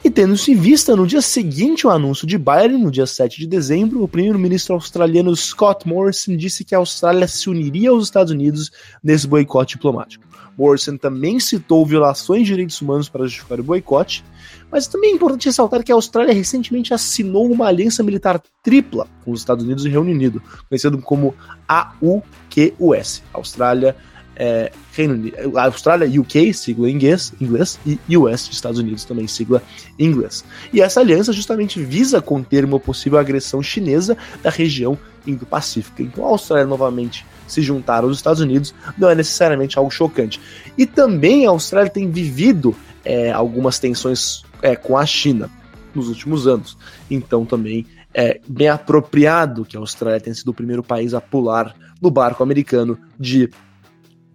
E 0.07 0.11
tendo-se 0.11 0.55
vista, 0.55 0.95
no 0.95 1.05
dia 1.05 1.21
seguinte 1.21 1.85
ao 1.85 1.91
anúncio 1.91 2.29
de 2.29 2.39
Biden, 2.39 2.79
no 2.79 2.93
dia 2.93 3.07
7 3.07 3.41
de 3.41 3.47
dezembro, 3.49 4.05
o 4.05 4.07
primeiro-ministro 4.07 4.75
australiano 4.75 5.35
Scott 5.35 5.85
Morrison 5.85 6.37
disse 6.37 6.65
que 6.65 6.77
a 6.77 6.79
Austrália 6.79 7.27
se 7.27 7.51
uniria 7.51 7.91
aos 7.91 8.05
Estados 8.05 8.33
Unidos 8.33 8.71
nesse 9.03 9.27
boicote 9.27 9.75
diplomático. 9.75 10.25
Morrison 10.57 10.97
também 10.97 11.41
citou 11.41 11.85
violações 11.85 12.43
de 12.43 12.53
direitos 12.53 12.81
humanos 12.81 13.09
para 13.09 13.25
justificar 13.25 13.59
o 13.59 13.65
boicote, 13.65 14.25
mas 14.71 14.87
também 14.87 15.11
é 15.11 15.15
importante 15.15 15.47
ressaltar 15.47 15.83
que 15.83 15.91
a 15.91 15.97
Austrália 15.97 16.33
recentemente 16.33 16.95
assinou 16.95 17.51
uma 17.51 17.67
aliança 17.67 18.05
militar 18.05 18.41
tripla 18.63 19.09
com 19.25 19.33
os 19.33 19.41
Estados 19.41 19.65
Unidos 19.65 19.85
e 19.85 19.89
Reino 19.89 20.09
Unido, 20.09 20.41
conhecido 20.69 20.99
como 20.99 21.35
AUKUS 21.67 23.25
Austrália, 23.33 23.97
é, 24.37 24.71
Reino 24.93 25.15
Unido, 25.15 25.59
Austrália, 25.59 26.21
UK, 26.21 26.53
sigla 26.53 26.91
inglês, 26.91 27.33
inglês, 27.41 27.79
e 27.87 28.17
US, 28.17 28.49
Estados 28.51 28.79
Unidos 28.79 29.05
também, 29.05 29.27
sigla 29.27 29.63
inglês. 29.99 30.45
E 30.73 30.81
essa 30.81 31.01
aliança 31.01 31.33
justamente 31.33 31.83
visa 31.83 32.21
conter 32.21 32.65
uma 32.65 32.79
possível 32.79 33.19
agressão 33.19 33.63
chinesa 33.63 34.17
da 34.43 34.51
região 34.51 34.99
Indo-Pacífica. 35.27 36.03
Então 36.03 36.25
a 36.25 36.29
Austrália 36.29 36.67
novamente 36.67 37.27
se 37.47 37.63
juntar 37.63 38.05
aos 38.05 38.17
Estados 38.17 38.41
Unidos 38.41 38.75
não 38.99 39.09
é 39.09 39.15
necessariamente 39.15 39.79
algo 39.79 39.91
chocante. 39.91 40.41
E 40.77 40.87
também 40.87 41.47
a 41.47 41.51
Austrália 41.51 41.91
tem 41.91 42.11
vivido 42.11 42.75
é, 43.05 43.33
algumas 43.33 43.79
tensões 43.79 44.43
é, 44.63 44.77
com 44.77 44.97
a 44.97 45.07
China 45.07 45.51
nos 45.95 46.09
últimos 46.09 46.47
anos. 46.47 46.77
Então 47.11 47.45
também 47.45 47.87
é 48.13 48.41
bem 48.47 48.69
apropriado 48.69 49.65
que 49.65 49.77
a 49.77 49.81
Austrália 49.81 50.21
tenha 50.21 50.35
sido 50.35 50.49
o 50.49 50.55
primeiro 50.55 50.83
país 50.83 51.15
a 51.15 51.21
pular 51.21 51.75
no 52.01 52.11
barco 52.11 52.43
americano 52.43 52.99
de 53.19 53.51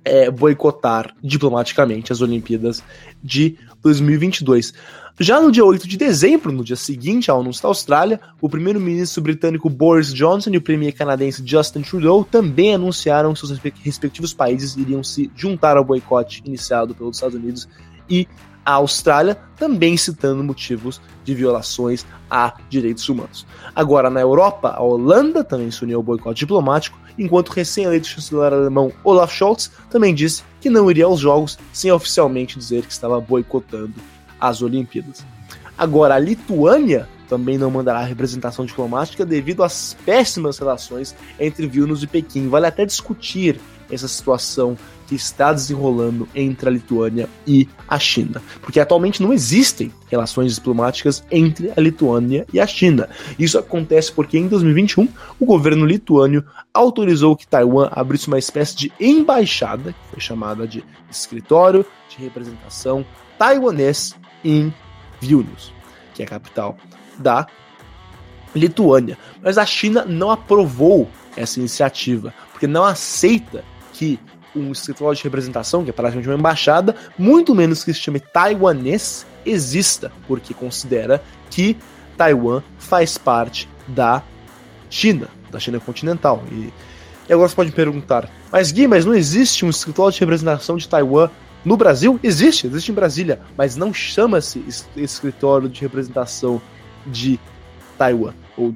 é, 0.04 0.30
boicotar 0.30 1.14
diplomaticamente 1.24 2.12
as 2.12 2.22
Olimpíadas 2.22 2.84
de 3.24 3.58
2022. 3.82 4.74
Já 5.20 5.40
no 5.40 5.52
dia 5.52 5.64
8 5.64 5.88
de 5.88 5.98
dezembro, 5.98 6.52
no 6.52 6.64
dia 6.64 6.76
seguinte 6.76 7.30
ao 7.30 7.42
anúncio 7.42 7.62
da 7.62 7.70
Austrália, 7.70 8.20
o 8.40 8.50
primeiro-ministro 8.50 9.22
britânico 9.22 9.70
Boris 9.70 10.14
Johnson 10.14 10.50
e 10.52 10.58
o 10.58 10.62
premier 10.62 10.94
canadense 10.94 11.44
Justin 11.46 11.82
Trudeau 11.82 12.24
também 12.24 12.74
anunciaram 12.74 13.34
que 13.34 13.40
seus 13.40 13.52
respectivos 13.84 14.34
países 14.34 14.76
iriam 14.76 15.04
se 15.04 15.30
juntar 15.36 15.78
ao 15.78 15.84
boicote 15.84 16.42
iniciado 16.46 16.96
pelos 16.96 17.18
Estados 17.18 17.36
Unidos 17.36 17.68
e 18.10 18.28
a 18.66 18.74
Austrália, 18.74 19.38
também 19.58 19.98
citando 19.98 20.44
motivos 20.44 21.02
de 21.24 21.34
violações 21.34 22.06
a 22.30 22.56
direitos 22.70 23.08
humanos. 23.10 23.46
Agora, 23.76 24.10
na 24.10 24.22
Europa, 24.22 24.70
a 24.70 24.82
Holanda 24.82 25.44
também 25.44 25.72
se 25.72 25.84
uniu 25.84 25.98
ao 25.98 26.04
boicote 26.04 26.40
diplomático, 26.40 26.98
enquanto 27.22 27.50
o 27.50 27.54
recém-eleito 27.54 28.08
chanceler 28.08 28.52
alemão 28.52 28.92
Olaf 29.04 29.34
Scholz 29.34 29.72
também 29.90 30.14
disse 30.14 30.44
que 30.60 30.70
não 30.70 30.90
iria 30.90 31.06
aos 31.06 31.20
Jogos 31.20 31.58
sem 31.72 31.92
oficialmente 31.92 32.58
dizer 32.58 32.86
que 32.86 32.92
estava 32.92 33.20
boicotando 33.22 33.94
as 34.40 34.62
Olimpíadas. 34.62 35.24
Agora, 35.78 36.16
a 36.16 36.20
Lituânia 36.20 37.08
também 37.30 37.58
não 37.58 37.72
mandará 37.72 38.04
representação 38.04 38.66
diplomática 38.66 39.26
devido 39.26 39.64
às 39.64 39.96
péssimas 40.06 40.60
relações 40.60 41.16
entre 41.40 41.66
Vilnius 41.68 42.04
e 42.04 42.08
Pequim. 42.08 42.50
Vale 42.50 42.66
até 42.68 42.86
discutir 42.86 43.60
essa 43.90 44.08
situação 44.08 44.78
que 45.12 45.15
está 45.15 45.52
desenrolando 45.52 46.26
entre 46.34 46.69
a 46.69 46.71
Lituânia 46.71 47.28
e 47.45 47.67
a 47.86 48.00
China. 48.00 48.41
Porque 48.62 48.80
atualmente 48.80 49.21
não 49.21 49.34
existem 49.34 49.91
relações 50.08 50.56
diplomáticas 50.56 51.21
entre 51.30 51.69
a 51.76 51.82
Lituânia 51.82 52.47
e 52.54 52.62
a 52.62 52.65
China. 52.65 53.10
Isso 53.38 53.60
acontece 53.60 54.10
porque 54.10 54.38
em 54.38 54.47
2021 54.47 55.10
o 55.38 55.45
governo 55.45 55.86
lituânio 55.86 56.45
autorizou 56.74 57.36
que 57.36 57.45
Taiwan 57.45 57.89
abrisse 57.91 58.30
uma 58.30 58.39
espécie 58.39 58.74
de 58.78 58.93
embaixada, 59.02 59.91
que 59.91 60.12
foi 60.12 60.21
chamada 60.21 60.65
de 60.65 60.82
Escritório 61.10 61.86
de 62.08 62.24
Representação 62.24 63.06
Taiwanês 63.38 64.15
em 64.45 64.74
Vilnius, 65.19 65.74
que 66.13 66.21
é 66.21 66.26
a 66.26 66.30
capital 66.30 66.78
da 67.17 67.45
Lituânia. 68.56 69.17
Mas 69.43 69.58
a 69.58 69.65
China 69.65 70.06
não 70.06 70.32
aprovou 70.32 71.10
essa 71.36 71.60
iniciativa, 71.60 72.34
porque 72.54 72.65
não 72.65 72.86
aceita 72.86 73.65
que 73.91 74.17
um 74.56 74.72
escritório 74.72 75.16
de 75.16 75.24
representação, 75.24 75.84
que 75.84 75.90
é 75.90 75.94
praticamente 75.94 76.30
uma 76.30 76.38
embaixada, 76.38 76.96
muito 77.18 77.56
menos 77.56 77.84
que 77.84 77.94
se 77.94 78.00
chame 78.00 78.20
taiwanês, 78.20 79.26
exista, 79.46 80.12
porque 80.28 80.54
considera 80.54 81.22
que 81.50 81.78
Taiwan 82.18 82.62
faz 82.78 83.18
parte 83.18 83.68
da 83.88 84.22
China, 84.90 85.28
da 85.50 85.60
China 85.60 85.80
continental. 85.80 86.44
E, 86.52 86.72
e 87.30 87.34
agora 87.34 87.48
você 87.48 87.56
pode 87.56 87.72
perguntar, 87.72 88.30
mas 88.52 88.72
Gui, 88.72 88.88
mas 88.88 89.06
não 89.06 89.14
existe 89.14 89.66
um 89.66 89.70
escritório 89.70 90.14
de 90.14 90.20
representação 90.20 90.78
de 90.78 90.88
Taiwan 90.88 91.30
no 91.64 91.78
Brasil? 91.78 92.20
Existe, 92.22 92.68
existe 92.68 92.92
em 92.92 92.96
Brasília, 92.96 93.40
mas 93.58 93.76
não 93.76 93.94
chama-se 93.94 94.64
escritório 94.96 95.70
de 95.70 95.82
representação 95.82 96.62
de 97.06 97.40
Taiwan, 97.98 98.34
ou 98.58 98.76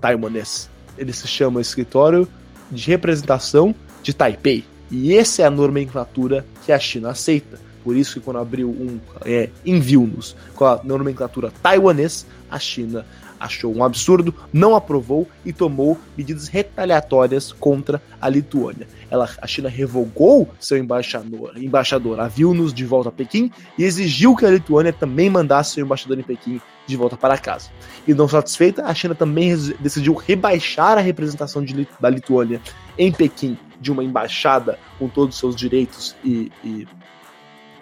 taiwanês. 0.00 0.70
Ele 0.96 1.12
se 1.12 1.26
chama 1.26 1.60
escritório 1.60 2.28
de 2.70 2.90
representação 2.90 3.74
de 4.02 4.14
Taipei. 4.14 4.64
E 4.90 5.16
essa 5.16 5.42
é 5.42 5.44
a 5.44 5.50
nomenclatura 5.50 6.44
que 6.64 6.72
a 6.72 6.78
China 6.78 7.10
aceita. 7.10 7.58
Por 7.82 7.96
isso 7.96 8.14
que 8.14 8.20
quando 8.20 8.38
abriu 8.38 8.68
um 8.68 8.98
é, 9.24 9.48
envio-nos 9.64 10.36
com 10.54 10.64
a 10.64 10.80
nomenclatura 10.82 11.52
taiwanês, 11.62 12.26
a 12.50 12.58
China 12.58 13.06
achou 13.38 13.74
um 13.74 13.84
absurdo, 13.84 14.34
não 14.52 14.74
aprovou 14.74 15.28
e 15.44 15.52
tomou 15.52 15.98
medidas 16.16 16.48
retaliatórias 16.48 17.52
contra 17.52 18.02
a 18.20 18.28
Lituânia. 18.28 18.88
Ela, 19.10 19.28
a 19.40 19.46
China 19.46 19.68
revogou 19.68 20.48
seu 20.58 20.76
embaixador, 20.76 21.52
embaixador 21.56 22.18
a 22.18 22.28
Vilnius 22.28 22.74
de 22.74 22.84
volta 22.84 23.08
a 23.08 23.12
Pequim 23.12 23.50
e 23.78 23.84
exigiu 23.84 24.34
que 24.34 24.44
a 24.44 24.50
Lituânia 24.50 24.92
também 24.92 25.30
mandasse 25.30 25.74
seu 25.74 25.84
embaixador 25.84 26.18
em 26.18 26.22
Pequim 26.22 26.60
de 26.86 26.96
volta 26.96 27.16
para 27.16 27.38
casa. 27.38 27.70
E 28.06 28.14
não 28.14 28.28
satisfeita, 28.28 28.84
a 28.84 28.94
China 28.94 29.14
também 29.14 29.54
decidiu 29.80 30.14
rebaixar 30.14 30.98
a 30.98 31.00
representação 31.00 31.64
de, 31.64 31.86
da 32.00 32.10
Lituânia 32.10 32.60
em 32.98 33.12
Pequim 33.12 33.58
de 33.80 33.92
uma 33.92 34.02
embaixada 34.02 34.78
com 34.98 35.08
todos 35.08 35.34
os 35.34 35.40
seus 35.40 35.56
direitos 35.56 36.16
e, 36.24 36.50
e 36.64 36.88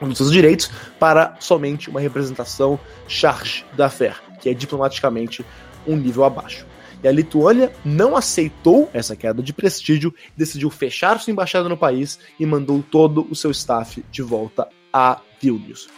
os 0.01 0.17
seus 0.17 0.31
direitos 0.31 0.71
para 0.99 1.37
somente 1.41 1.89
uma 1.89 2.01
representação 2.01 2.79
charge 3.09 3.65
d'affaires, 3.75 4.19
que 4.41 4.49
é 4.49 4.55
diplomaticamente 4.55 5.45
um 5.87 5.97
nível 5.97 6.25
abaixo. 6.25 6.67
E 7.03 7.09
a 7.09 7.13
Lituânia 7.13 7.71
não 7.85 8.17
aceitou 8.17 8.89
essa 8.93 9.15
queda 9.15 9.43
de 9.43 9.53
prestígio, 9.53 10.15
decidiu 10.35 10.71
fechar 10.71 11.21
sua 11.21 11.31
embaixada 11.31 11.69
no 11.69 11.77
país 11.77 12.19
e 12.41 12.47
mandou 12.47 12.83
todo 12.91 13.27
o 13.31 13.37
seu 13.37 13.51
staff 13.51 14.03
de 14.11 14.23
volta 14.23 14.67
a 14.93 15.21
Vilnius. 15.41 15.89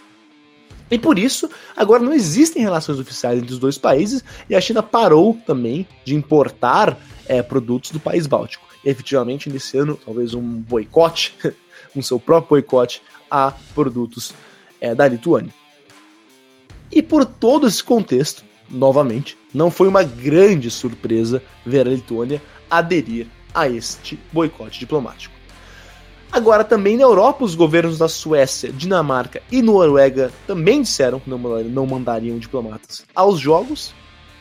E 0.90 0.98
por 0.98 1.18
isso, 1.18 1.48
agora 1.76 2.02
não 2.02 2.12
existem 2.12 2.62
relações 2.62 2.98
oficiais 2.98 3.38
entre 3.38 3.52
os 3.52 3.58
dois 3.58 3.76
países 3.78 4.22
e 4.48 4.54
a 4.54 4.60
China 4.60 4.82
parou 4.82 5.38
também 5.46 5.86
de 6.04 6.14
importar 6.14 6.98
é, 7.26 7.42
produtos 7.42 7.90
do 7.90 8.00
país 8.00 8.26
báltico. 8.26 8.66
Efetivamente 8.86 9.50
iniciando 9.50 9.98
talvez 10.02 10.32
um 10.32 10.42
boicote, 10.42 11.34
um 11.94 12.00
seu 12.00 12.20
próprio 12.20 12.50
boicote 12.50 13.02
a 13.30 13.52
produtos 13.74 14.32
é, 14.80 14.94
da 14.94 15.08
Lituânia. 15.08 15.52
E 16.90 17.02
por 17.02 17.24
todo 17.24 17.66
esse 17.66 17.82
contexto, 17.82 18.44
novamente, 18.70 19.36
não 19.52 19.70
foi 19.70 19.88
uma 19.88 20.04
grande 20.04 20.70
surpresa 20.70 21.42
ver 21.64 21.86
a 21.86 21.90
Lituânia 21.90 22.40
aderir 22.70 23.26
a 23.52 23.68
este 23.68 24.18
boicote 24.32 24.78
diplomático. 24.78 25.34
Agora, 26.30 26.64
também 26.64 26.96
na 26.96 27.04
Europa, 27.04 27.44
os 27.44 27.54
governos 27.54 27.98
da 27.98 28.08
Suécia, 28.08 28.70
Dinamarca 28.70 29.42
e 29.50 29.62
Noruega 29.62 30.30
também 30.46 30.82
disseram 30.82 31.18
que 31.18 31.30
não 31.30 31.86
mandariam 31.86 32.38
diplomatas 32.38 33.04
aos 33.14 33.38
Jogos. 33.38 33.94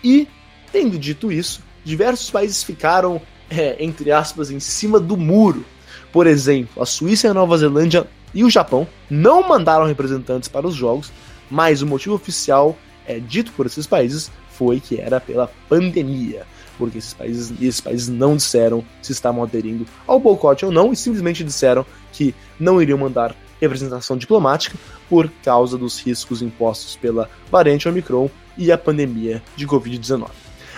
E, 0.04 0.28
tendo 0.72 1.00
dito 1.00 1.32
isso, 1.32 1.62
diversos 1.84 2.30
países 2.30 2.64
ficaram, 2.64 3.22
é, 3.50 3.84
entre 3.84 4.12
aspas, 4.12 4.52
em 4.52 4.60
cima 4.60 5.00
do 5.00 5.18
muro. 5.18 5.66
Por 6.12 6.28
exemplo, 6.28 6.82
a 6.82 6.86
Suíça 6.86 7.28
e 7.28 7.30
a 7.30 7.34
Nova 7.34 7.58
Zelândia 7.58 8.08
e 8.34 8.44
o 8.44 8.50
Japão 8.50 8.88
não 9.10 9.48
mandaram 9.48 9.86
representantes 9.86 10.50
para 10.50 10.68
os 10.68 10.76
Jogos, 10.76 11.12
mas 11.50 11.82
o 11.82 11.88
motivo 11.88 12.16
oficial 12.16 12.78
é, 13.06 13.20
dito 13.20 13.52
por 13.52 13.66
esses 13.66 13.86
países 13.86 14.32
foi 14.50 14.80
que 14.80 15.00
era 15.00 15.20
pela 15.20 15.52
pandemia 15.70 16.46
porque 16.78 16.98
esses 16.98 17.14
países, 17.14 17.54
esses 17.62 17.82
países 17.82 18.08
não 18.08 18.36
disseram 18.36 18.84
se 19.02 19.12
estavam 19.12 19.44
aderindo 19.44 19.86
ao 20.06 20.20
boicote 20.20 20.66
ou 20.66 20.72
não, 20.72 20.92
e 20.92 20.96
simplesmente 20.96 21.44
disseram 21.44 21.86
que 22.12 22.36
não 22.60 22.82
iriam 22.82 22.98
mandar 22.98 23.36
representação 23.60 24.18
diplomática 24.18 24.78
por 25.10 25.30
causa 25.44 25.78
dos 25.78 26.00
riscos 26.00 26.42
impostos 26.42 26.96
pela 26.96 27.30
variante 27.50 27.88
Omicron 27.88 28.30
e 28.58 28.72
a 28.72 28.78
pandemia 28.78 29.42
de 29.56 29.68
Covid-19. 29.68 30.30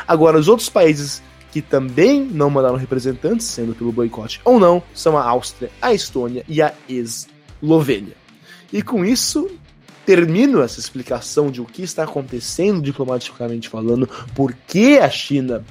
Agora, 0.07 0.37
os 0.37 0.47
outros 0.47 0.69
países 0.69 1.21
que 1.57 1.61
também 1.63 2.23
não 2.23 2.51
mandaram 2.51 2.75
representantes, 2.75 3.47
sendo 3.47 3.73
pelo 3.73 3.91
boicote 3.91 4.39
ou 4.45 4.59
não, 4.59 4.83
são 4.93 5.17
a 5.17 5.23
Áustria, 5.23 5.71
a 5.81 5.91
Estônia 5.91 6.45
e 6.47 6.61
a 6.61 6.71
Eslovênia. 6.87 8.13
E 8.71 8.83
com 8.83 9.03
isso, 9.03 9.49
termino 10.05 10.61
essa 10.61 10.79
explicação 10.79 11.49
de 11.49 11.59
o 11.59 11.65
que 11.65 11.81
está 11.81 12.03
acontecendo 12.03 12.79
diplomaticamente 12.79 13.69
falando, 13.69 14.07
por 14.35 14.53
que 14.67 14.99
a 14.99 15.09
China 15.09 15.65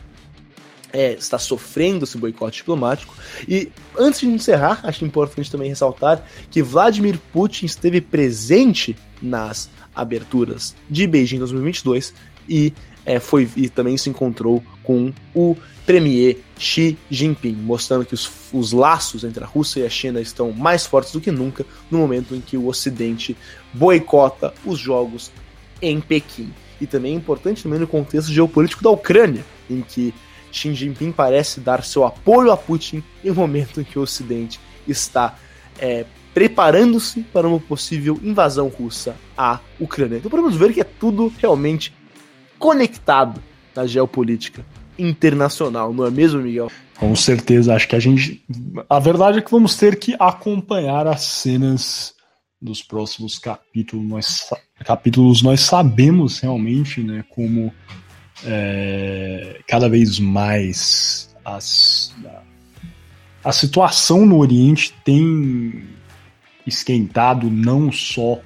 é, 0.93 1.13
está 1.13 1.39
sofrendo 1.39 2.03
esse 2.03 2.19
boicote 2.19 2.59
diplomático. 2.59 3.15
E 3.47 3.71
antes 3.97 4.19
de 4.19 4.27
encerrar, 4.27 4.81
acho 4.83 5.05
importante 5.05 5.49
também 5.53 5.69
ressaltar 5.69 6.21
que 6.51 6.65
Vladimir 6.65 7.17
Putin 7.33 7.67
esteve 7.67 8.01
presente 8.01 8.97
nas 9.23 9.71
aberturas 9.95 10.75
de 10.91 11.07
Beijing 11.07 11.39
2022 11.39 12.13
e 12.49 12.73
é, 13.07 13.21
foi 13.21 13.49
e 13.57 13.69
também 13.69 13.97
se 13.97 14.11
encontrou 14.11 14.63
com 14.83 15.13
o 15.33 15.57
premier 15.87 16.39
Xi 16.59 16.99
Jinping, 17.09 17.55
mostrando 17.55 18.05
que 18.05 18.13
os, 18.13 18.29
os, 18.53 18.73
laços 18.73 19.23
entre 19.23 19.45
a 19.45 19.47
Rússia 19.47 19.81
e 19.81 19.87
a 19.87 19.89
China 19.89 20.21
estão 20.21 20.51
mais 20.51 20.85
fortes 20.85 21.13
do 21.13 21.21
que 21.21 21.31
nunca 21.31 21.65
no 21.89 21.99
momento 21.99 22.35
em 22.35 22.41
que 22.41 22.57
o 22.57 22.67
Ocidente 22.67 23.37
boicota 23.73 24.53
os 24.65 24.79
jogos 24.79 25.31
em 25.81 26.01
Pequim. 26.01 26.53
E 26.81 26.87
também 26.87 27.13
é 27.13 27.17
importante 27.17 27.63
também 27.63 27.79
no 27.79 27.87
contexto 27.87 28.33
geopolítico 28.33 28.83
da 28.83 28.91
Ucrânia, 28.91 29.45
em 29.71 29.81
que 29.81 30.13
Xi 30.51 30.75
Jinping 30.75 31.13
parece 31.13 31.61
dar 31.61 31.85
seu 31.85 32.05
apoio 32.05 32.51
a 32.51 32.57
Putin 32.57 33.03
em 33.25 33.31
um 33.31 33.35
momento 33.35 33.81
em 33.81 33.85
que 33.85 33.99
o 33.99 34.03
Ocidente 34.03 34.59
está 34.89 35.39
é, 35.79 36.05
preparando-se 36.35 37.21
para 37.21 37.47
uma 37.47 37.61
possível 37.61 38.19
invasão 38.23 38.69
russa 38.69 39.17
à 39.39 39.61
Ucrânia. 39.79 40.19
Então 40.19 40.31
podemos 40.31 40.57
ver 40.57 40.73
que 40.73 40.81
é 40.81 40.85
tudo 40.85 41.33
realmente 41.39 41.95
conectado 42.59 43.43
na 43.75 43.87
geopolítica 43.87 44.65
internacional, 44.99 45.93
não 45.93 46.07
é 46.07 46.11
mesmo, 46.11 46.41
Miguel? 46.41 46.71
Com 46.99 47.15
certeza, 47.15 47.75
acho 47.75 47.89
que 47.89 47.97
a 47.97 48.01
gente. 48.01 48.43
A 48.89 48.99
verdade 48.99 49.39
é 49.39 49.43
que 49.43 49.51
vamos 49.51 49.77
ter 49.77 49.99
que 49.99 50.17
acompanhar 50.19 51.07
as 51.07 51.23
cenas 51.23 52.15
dos 52.61 52.83
próximos 52.83 53.39
capítulos. 53.39 54.07
Nós, 54.07 54.51
capítulos 54.85 55.43
nós 55.43 55.61
sabemos 55.61 56.41
realmente 56.41 57.03
né, 57.03 57.23
como 57.29 57.73
é, 58.45 59.61
cada 59.69 59.89
vez 59.89 60.19
mais 60.19 61.37
as, 61.45 62.15
a, 62.25 62.43
a 63.51 63.53
situação 63.53 64.25
no 64.25 64.39
Oriente 64.39 64.95
tem 65.05 65.85
esquentado 66.67 67.51
não 67.51 67.93
só 67.93 68.41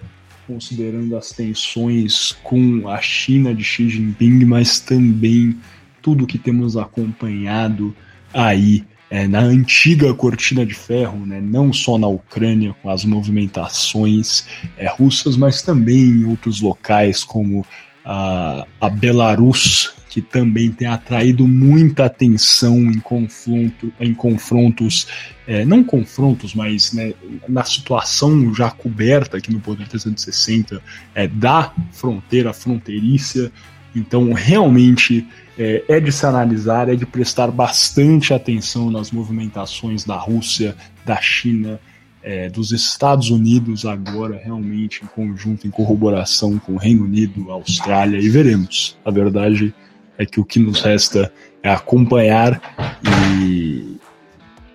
considerando 0.51 1.17
as 1.17 1.31
tensões 1.31 2.33
com 2.43 2.89
a 2.89 3.01
China 3.01 3.55
de 3.55 3.63
Xi 3.63 3.89
Jinping, 3.89 4.45
mas 4.45 4.81
também 4.81 5.57
tudo 6.03 6.27
que 6.27 6.39
temos 6.39 6.77
acompanhado 6.77 7.95
aí 8.35 8.85
é, 9.09 9.29
na 9.29 9.41
antiga 9.41 10.13
cortina 10.13 10.67
de 10.67 10.75
ferro, 10.75 11.25
né, 11.25 11.41
não 11.41 11.73
só 11.73 11.97
na 11.97 12.09
Ucrânia, 12.09 12.75
com 12.83 12.91
as 12.91 13.05
movimentações 13.05 14.45
é, 14.77 14.89
russas, 14.89 15.37
mas 15.37 15.63
também 15.63 16.01
em 16.01 16.25
outros 16.25 16.61
locais 16.61 17.23
como 17.23 17.65
a, 18.05 18.67
a 18.81 18.91
Belarus, 18.91 19.95
que 20.11 20.21
também 20.21 20.73
tem 20.73 20.89
atraído 20.89 21.47
muita 21.47 22.07
atenção 22.07 22.77
em, 22.77 22.99
confronto, 22.99 23.93
em 24.01 24.13
confrontos, 24.13 25.07
é, 25.47 25.65
não 25.65 25.85
confrontos, 25.85 26.53
mas 26.53 26.93
né, 26.93 27.15
na 27.49 27.63
situação 27.63 28.53
já 28.53 28.73
coberta 28.73 29.37
aqui 29.37 29.53
no 29.53 29.61
Poder 29.61 29.87
360 29.87 30.83
é, 31.15 31.29
da 31.29 31.73
fronteira 31.93 32.53
fronteiriça. 32.53 33.53
Então, 33.95 34.33
realmente 34.33 35.27
é, 35.57 35.85
é, 35.89 36.01
de 36.01 36.11
se 36.11 36.27
analisar, 36.27 36.89
é 36.89 36.97
de 36.97 37.07
prestar 37.07 37.49
bastante 37.53 38.35
atenção 38.35 38.91
nas 38.91 39.13
movimentações 39.13 40.05
da 40.05 40.17
Rússia, 40.17 40.77
da 41.07 41.21
China, 41.21 41.79
é, 42.23 42.51
dos 42.51 42.73
Estados 42.73 43.31
Unidos 43.31 43.87
agora, 43.87 44.41
realmente 44.43 45.05
em 45.05 45.07
conjunto, 45.07 45.67
em 45.67 45.71
corroboração 45.71 46.59
com 46.59 46.75
o 46.75 46.77
Reino 46.77 47.05
Unido, 47.05 47.51
Austrália, 47.51 48.19
e 48.19 48.29
veremos. 48.29 48.99
A 49.05 49.11
verdade 49.11 49.73
é 50.21 50.27
que 50.27 50.39
o 50.39 50.45
que 50.45 50.59
nos 50.59 50.83
resta 50.83 51.33
é 51.63 51.73
acompanhar 51.73 52.61
e 53.03 53.97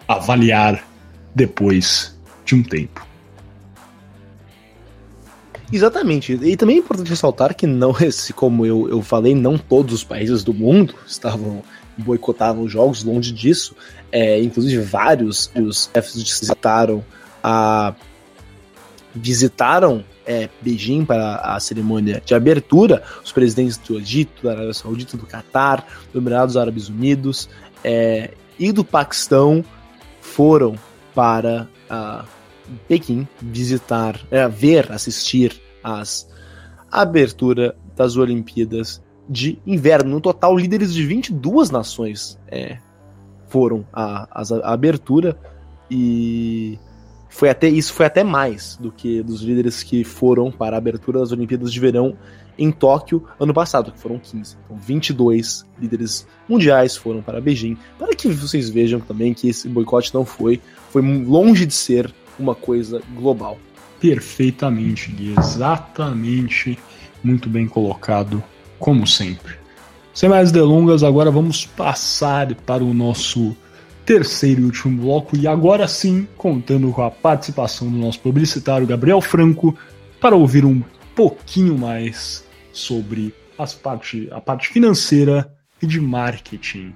avaliar 0.07 0.83
depois 1.35 2.17
de 2.43 2.55
um 2.55 2.63
tempo. 2.63 3.05
Exatamente. 5.71 6.33
E 6.33 6.57
também 6.57 6.77
é 6.77 6.79
importante 6.79 7.09
ressaltar 7.09 7.55
que 7.55 7.67
não, 7.67 7.93
como 8.35 8.65
eu, 8.65 8.89
eu 8.89 9.03
falei, 9.03 9.35
não 9.35 9.55
todos 9.55 9.93
os 9.93 10.03
países 10.03 10.43
do 10.43 10.53
mundo 10.53 10.95
estavam 11.05 11.61
boicotavam 11.97 12.67
jogos, 12.67 13.03
longe 13.03 13.31
disso. 13.31 13.75
É, 14.11 14.41
inclusive 14.41 14.81
vários 14.81 15.51
os 15.55 15.89
chefes 15.93 16.39
visitaram 16.39 17.05
a 17.43 17.93
visitaram 19.15 20.03
é, 20.25 20.49
Beijing 20.61 21.05
para 21.05 21.37
a 21.37 21.59
cerimônia 21.59 22.21
de 22.25 22.35
abertura, 22.35 23.03
os 23.23 23.31
presidentes 23.31 23.77
do 23.77 23.97
Egito, 23.97 24.43
da 24.43 24.51
Arábia 24.51 24.73
Saudita, 24.73 25.15
do 25.15 25.25
Catar, 25.25 25.87
dos 26.11 26.21
Emirados 26.21 26.57
Árabes 26.57 26.89
Unidos 26.89 27.49
é, 27.83 28.31
e 28.59 28.71
do 28.71 28.83
Paquistão 28.83 29.63
foram 30.21 30.75
para 31.13 31.67
Pequim 32.87 33.27
visitar, 33.41 34.19
é, 34.31 34.47
ver, 34.47 34.91
assistir 34.91 35.61
às 35.83 36.27
abertura 36.91 37.75
das 37.95 38.17
Olimpíadas 38.17 39.03
de 39.29 39.59
Inverno. 39.65 40.11
No 40.11 40.21
total, 40.21 40.57
líderes 40.57 40.93
de 40.93 41.05
22 41.05 41.69
nações 41.69 42.39
é, 42.47 42.77
foram 43.47 43.85
à 43.93 44.27
abertura 44.63 45.37
e 45.89 46.79
foi 47.35 47.49
até 47.49 47.67
isso 47.67 47.91
foi 47.91 48.05
até 48.05 48.23
mais 48.23 48.77
do 48.79 48.89
que 48.89 49.21
dos 49.21 49.41
líderes 49.41 49.83
que 49.83 50.05
foram 50.05 50.49
para 50.49 50.77
a 50.77 50.79
abertura 50.79 51.19
das 51.19 51.33
Olimpíadas 51.33 51.73
de 51.73 51.77
Verão 51.81 52.15
em 52.57 52.71
Tóquio 52.71 53.25
ano 53.37 53.53
passado, 53.53 53.91
que 53.91 53.99
foram 53.99 54.17
15. 54.17 54.55
Então, 54.63 54.77
22 54.77 55.65
líderes 55.77 56.25
mundiais 56.47 56.95
foram 56.95 57.21
para 57.21 57.41
Beijing, 57.41 57.77
para 57.99 58.15
que 58.15 58.29
vocês 58.29 58.69
vejam 58.69 59.01
também 59.01 59.33
que 59.33 59.49
esse 59.49 59.67
boicote 59.67 60.13
não 60.13 60.23
foi, 60.23 60.61
foi 60.91 61.01
longe 61.01 61.65
de 61.65 61.73
ser 61.73 62.09
uma 62.39 62.55
coisa 62.55 63.01
global. 63.13 63.57
Perfeitamente, 63.99 65.11
Gui, 65.11 65.35
exatamente, 65.37 66.79
muito 67.21 67.49
bem 67.49 67.67
colocado, 67.67 68.41
como 68.79 69.05
sempre. 69.05 69.55
Sem 70.13 70.29
mais 70.29 70.53
delongas, 70.53 71.03
agora 71.03 71.29
vamos 71.29 71.65
passar 71.65 72.55
para 72.55 72.81
o 72.81 72.93
nosso 72.93 73.53
terceiro 74.05 74.61
e 74.61 74.65
último 74.65 75.01
bloco, 75.01 75.35
e 75.35 75.47
agora 75.47 75.87
sim, 75.87 76.27
contando 76.37 76.91
com 76.91 77.01
a 77.01 77.09
participação 77.09 77.89
do 77.91 77.97
nosso 77.97 78.19
publicitário 78.19 78.85
Gabriel 78.85 79.19
Franco, 79.19 79.75
para 80.21 80.35
ouvir 80.35 80.63
um 80.63 80.83
pouquinho 81.15 81.77
mais 81.77 82.45
sobre 82.71 83.33
as 83.57 83.73
parte, 83.73 84.27
a 84.31 84.39
parte 84.39 84.69
financeira 84.69 85.49
e 85.81 85.87
de 85.87 85.99
marketing 85.99 86.93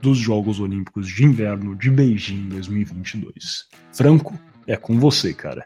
dos 0.00 0.18
Jogos 0.18 0.60
Olímpicos 0.60 1.06
de 1.06 1.24
Inverno 1.24 1.76
de 1.76 1.90
Beijing 1.90 2.48
2022. 2.48 3.66
Franco, 3.92 4.38
é 4.66 4.76
com 4.76 4.98
você, 4.98 5.34
cara. 5.34 5.64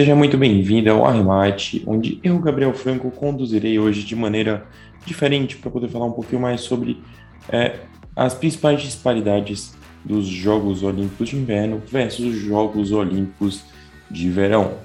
Seja 0.00 0.16
muito 0.16 0.38
bem-vindo 0.38 0.90
ao 0.90 1.04
Arremate, 1.04 1.82
onde 1.86 2.18
eu, 2.24 2.38
Gabriel 2.38 2.72
Franco, 2.72 3.10
conduzirei 3.10 3.78
hoje 3.78 4.02
de 4.02 4.16
maneira 4.16 4.66
diferente 5.04 5.56
para 5.56 5.70
poder 5.70 5.88
falar 5.88 6.06
um 6.06 6.12
pouquinho 6.12 6.40
mais 6.40 6.62
sobre 6.62 7.02
é, 7.50 7.80
as 8.16 8.32
principais 8.32 8.80
disparidades 8.80 9.76
dos 10.02 10.26
Jogos 10.26 10.82
Olímpicos 10.82 11.28
de 11.28 11.36
Inverno 11.36 11.82
versus 11.86 12.24
os 12.24 12.36
Jogos 12.36 12.92
Olímpicos 12.92 13.62
de 14.10 14.30
Verão. 14.30 14.78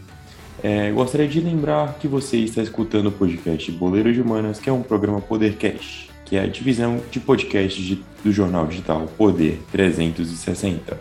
É, 0.62 0.92
gostaria 0.92 1.30
de 1.30 1.40
lembrar 1.40 1.98
que 1.98 2.10
você 2.10 2.40
está 2.40 2.62
escutando 2.62 3.08
o 3.08 3.12
podcast 3.14 3.72
Boleiro 3.72 4.12
de 4.12 4.20
Humanas, 4.20 4.60
que 4.60 4.70
é 4.70 4.74
um 4.74 4.84
programa 4.84 5.22
Podercast, 5.22 6.10
que 6.26 6.36
é 6.36 6.42
a 6.42 6.46
divisão 6.46 7.00
de 7.10 7.22
podcasts 7.22 7.98
do 8.22 8.34
jornal 8.34 8.68
digital 8.68 9.08
Poder 9.18 9.62
360. 9.72 11.00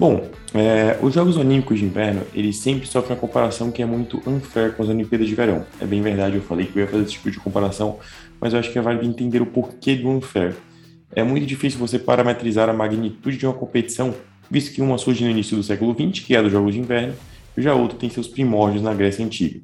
Bom, 0.00 0.30
é, 0.54 0.98
os 1.02 1.12
Jogos 1.12 1.36
Olímpicos 1.36 1.78
de 1.78 1.84
Inverno, 1.84 2.22
eles 2.32 2.56
sempre 2.56 2.88
sofrem 2.88 3.14
uma 3.14 3.20
comparação 3.20 3.70
que 3.70 3.82
é 3.82 3.84
muito 3.84 4.18
unfair 4.26 4.74
com 4.74 4.82
as 4.82 4.88
Olimpíadas 4.88 5.28
de 5.28 5.34
Verão. 5.34 5.66
É 5.78 5.84
bem 5.84 6.00
verdade, 6.00 6.36
eu 6.36 6.40
falei 6.40 6.64
que 6.64 6.78
eu 6.78 6.84
ia 6.84 6.88
fazer 6.88 7.02
esse 7.02 7.12
tipo 7.12 7.30
de 7.30 7.38
comparação, 7.38 7.98
mas 8.40 8.54
eu 8.54 8.58
acho 8.58 8.72
que 8.72 8.78
é 8.78 8.80
válido 8.80 9.04
entender 9.04 9.42
o 9.42 9.46
porquê 9.46 9.94
do 9.94 10.08
unfair. 10.08 10.56
É 11.14 11.22
muito 11.22 11.44
difícil 11.44 11.78
você 11.78 11.98
parametrizar 11.98 12.70
a 12.70 12.72
magnitude 12.72 13.36
de 13.36 13.44
uma 13.44 13.52
competição, 13.52 14.14
visto 14.50 14.72
que 14.72 14.80
uma 14.80 14.96
surge 14.96 15.22
no 15.22 15.28
início 15.28 15.54
do 15.54 15.62
século 15.62 15.92
XX, 15.92 16.24
que 16.24 16.34
é 16.34 16.38
a 16.38 16.42
dos 16.42 16.50
Jogos 16.50 16.72
de 16.72 16.80
Inverno, 16.80 17.12
e 17.54 17.60
já 17.60 17.74
outra 17.74 17.98
tem 17.98 18.08
seus 18.08 18.26
primórdios 18.26 18.82
na 18.82 18.94
Grécia 18.94 19.22
Antiga. 19.22 19.60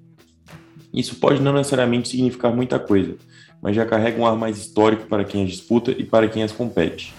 Isso 0.93 1.15
pode 1.15 1.41
não 1.41 1.55
necessariamente 1.55 2.11
significar 2.11 2.55
muita 2.55 2.79
coisa, 2.79 3.17
mas 3.63 3.75
já 3.75 3.87
carrega 3.87 4.21
um 4.21 4.27
ar 4.27 4.37
mais 4.37 4.59
histórico 4.59 5.07
para 5.07 5.25
quem 5.25 5.45
as 5.45 5.49
disputa 5.53 5.93
e 5.93 6.05
para 6.05 6.29
quem 6.29 6.43
as 6.43 6.53
compete. 6.53 7.15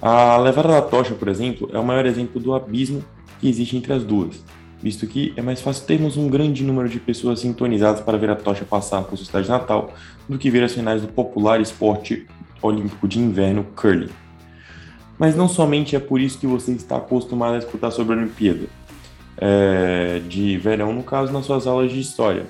A 0.00 0.36
levada 0.36 0.68
da 0.68 0.82
tocha, 0.82 1.14
por 1.14 1.28
exemplo, 1.28 1.70
é 1.72 1.78
o 1.78 1.84
maior 1.84 2.06
exemplo 2.06 2.40
do 2.40 2.54
abismo 2.54 3.02
que 3.40 3.48
existe 3.48 3.76
entre 3.76 3.92
as 3.92 4.04
duas, 4.04 4.44
visto 4.82 5.06
que 5.06 5.32
é 5.36 5.42
mais 5.42 5.60
fácil 5.60 5.86
termos 5.86 6.16
um 6.16 6.28
grande 6.28 6.62
número 6.62 6.88
de 6.88 7.00
pessoas 7.00 7.40
sintonizadas 7.40 8.00
para 8.00 8.18
ver 8.18 8.30
a 8.30 8.36
tocha 8.36 8.64
passar 8.64 9.02
por 9.02 9.16
sua 9.16 9.26
cidade 9.26 9.48
natal 9.48 9.92
do 10.28 10.38
que 10.38 10.50
ver 10.50 10.62
as 10.62 10.72
finais 10.72 11.02
do 11.02 11.08
popular 11.08 11.60
esporte 11.60 12.26
olímpico 12.62 13.08
de 13.08 13.18
inverno 13.18 13.64
curling. 13.74 14.10
Mas 15.18 15.34
não 15.34 15.48
somente 15.48 15.96
é 15.96 15.98
por 15.98 16.20
isso 16.20 16.38
que 16.38 16.46
você 16.46 16.72
está 16.72 16.98
acostumado 16.98 17.54
a 17.54 17.58
escutar 17.58 17.90
sobre 17.90 18.14
a 18.14 18.18
Olimpíada 18.18 18.66
é, 19.38 20.20
de 20.28 20.58
verão, 20.58 20.92
no 20.92 21.02
caso, 21.02 21.32
nas 21.32 21.46
suas 21.46 21.66
aulas 21.66 21.90
de 21.90 22.00
história. 22.00 22.44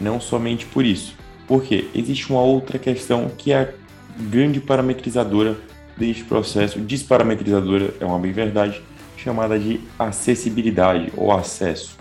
Não 0.00 0.20
somente 0.20 0.66
por 0.66 0.84
isso. 0.84 1.14
Porque 1.48 1.88
existe 1.94 2.30
uma 2.30 2.42
outra 2.42 2.78
questão 2.78 3.28
que 3.36 3.52
é 3.52 3.60
a 3.60 3.68
grande 4.18 4.60
parametrizadora 4.60 5.56
deste 5.96 6.24
processo, 6.24 6.78
desparametrizadora 6.80 7.94
é 8.00 8.04
uma 8.04 8.18
bem 8.18 8.32
verdade, 8.32 8.82
chamada 9.16 9.58
de 9.58 9.80
acessibilidade 9.98 11.12
ou 11.16 11.32
acesso. 11.32 11.96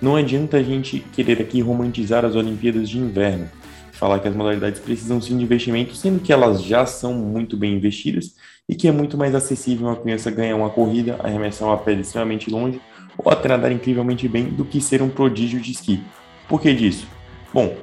Não 0.00 0.16
adianta 0.16 0.56
a 0.56 0.62
gente 0.62 1.00
querer 1.12 1.40
aqui 1.40 1.60
romantizar 1.60 2.24
as 2.24 2.34
Olimpíadas 2.34 2.88
de 2.88 2.98
Inverno, 2.98 3.48
falar 3.92 4.18
que 4.18 4.28
as 4.28 4.34
modalidades 4.34 4.80
precisam 4.80 5.20
sim 5.20 5.36
de 5.36 5.44
investimento, 5.44 5.94
sendo 5.94 6.20
que 6.20 6.32
elas 6.32 6.62
já 6.62 6.86
são 6.86 7.12
muito 7.14 7.56
bem 7.56 7.74
investidas 7.74 8.34
e 8.68 8.74
que 8.74 8.88
é 8.88 8.92
muito 8.92 9.18
mais 9.18 9.34
acessível 9.34 9.88
uma 9.88 9.96
criança 9.96 10.30
ganhar 10.30 10.56
uma 10.56 10.70
corrida, 10.70 11.18
arremessar 11.22 11.68
uma 11.68 11.76
pedra 11.76 12.00
extremamente 12.00 12.50
longe 12.50 12.80
ou 13.18 13.30
até 13.30 13.48
nadar 13.48 13.72
incrivelmente 13.72 14.26
bem 14.28 14.44
do 14.44 14.64
que 14.64 14.80
ser 14.80 15.02
um 15.02 15.08
prodígio 15.10 15.60
de 15.60 15.72
esqui. 15.72 16.02
Por 16.48 16.60
que 16.60 16.72
disso? 16.72 17.06
Bom, 17.52 17.76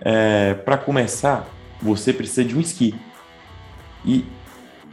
é, 0.00 0.54
para 0.54 0.78
começar, 0.78 1.46
você 1.82 2.12
precisa 2.12 2.44
de 2.44 2.56
um 2.56 2.60
esqui. 2.60 2.94
E 4.04 4.24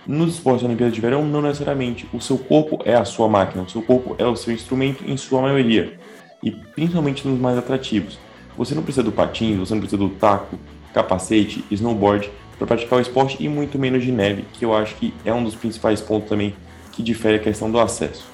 nos 0.08 0.36
esportes 0.36 0.62
da 0.62 0.68
Olimpíada 0.68 0.91
de 0.91 1.01
Verão, 1.01 1.26
não 1.26 1.41
necessariamente. 1.41 2.08
O 2.14 2.22
seu 2.22 2.38
corpo 2.38 2.80
é 2.86 2.95
a 2.95 3.06
sua 3.06 3.28
máquina, 3.28 3.64
o 3.64 3.70
seu 3.70 3.82
corpo 3.82 4.16
é 4.18 4.26
o 4.26 4.36
seu 4.36 4.53
instrumento 4.53 5.03
em 5.06 5.18
sua 5.18 5.41
maioria. 5.41 5.97
E 6.43 6.51
principalmente 6.51 7.28
nos 7.28 7.39
mais 7.39 7.58
atrativos. 7.58 8.20
Você 8.58 8.74
não 8.76 8.84
precisa 8.84 9.03
do 9.03 9.12
patins, 9.12 9.58
você 9.58 9.74
não 9.74 9.82
precisa 9.82 9.97
do 9.97 10.10
taco, 10.10 10.58
capacete, 10.93 11.64
snowboard 11.72 12.30
para 12.58 12.68
praticar 12.68 12.99
o 12.99 13.01
esporte 13.01 13.38
e 13.39 13.49
muito 13.49 13.78
menos 13.78 14.03
de 14.03 14.12
neve, 14.12 14.45
que 14.53 14.64
eu 14.64 14.74
acho 14.74 14.95
que 14.95 15.14
é 15.26 15.34
um 15.34 15.43
dos 15.43 15.56
principais 15.56 15.99
pontos 15.99 16.30
também 16.30 16.56
que 16.93 17.03
difere 17.03 17.36
a 17.36 17.39
questão 17.39 17.70
do 17.70 17.80
acesso. 17.80 18.26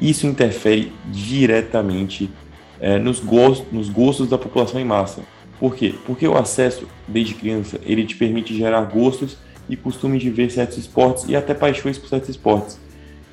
Isso 0.00 0.26
interfere 0.26 0.92
diretamente 1.06 2.30
é, 2.80 2.98
nos, 2.98 3.18
gostos, 3.18 3.66
nos 3.72 3.88
gostos 3.88 4.28
da 4.28 4.38
população 4.38 4.80
em 4.80 4.84
massa. 4.84 5.22
Por 5.58 5.74
quê? 5.74 5.92
Porque 6.06 6.26
o 6.28 6.38
acesso, 6.38 6.86
desde 7.08 7.34
criança, 7.34 7.80
ele 7.84 8.04
te 8.04 8.14
permite 8.14 8.56
gerar 8.56 8.82
gostos 8.82 9.36
e 9.68 9.76
costume 9.76 10.18
de 10.18 10.30
ver 10.30 10.50
certos 10.50 10.78
esportes 10.78 11.24
e 11.28 11.36
até 11.36 11.54
paixões 11.54 11.98
por 11.98 12.08
certos 12.08 12.30
esportes. 12.30 12.78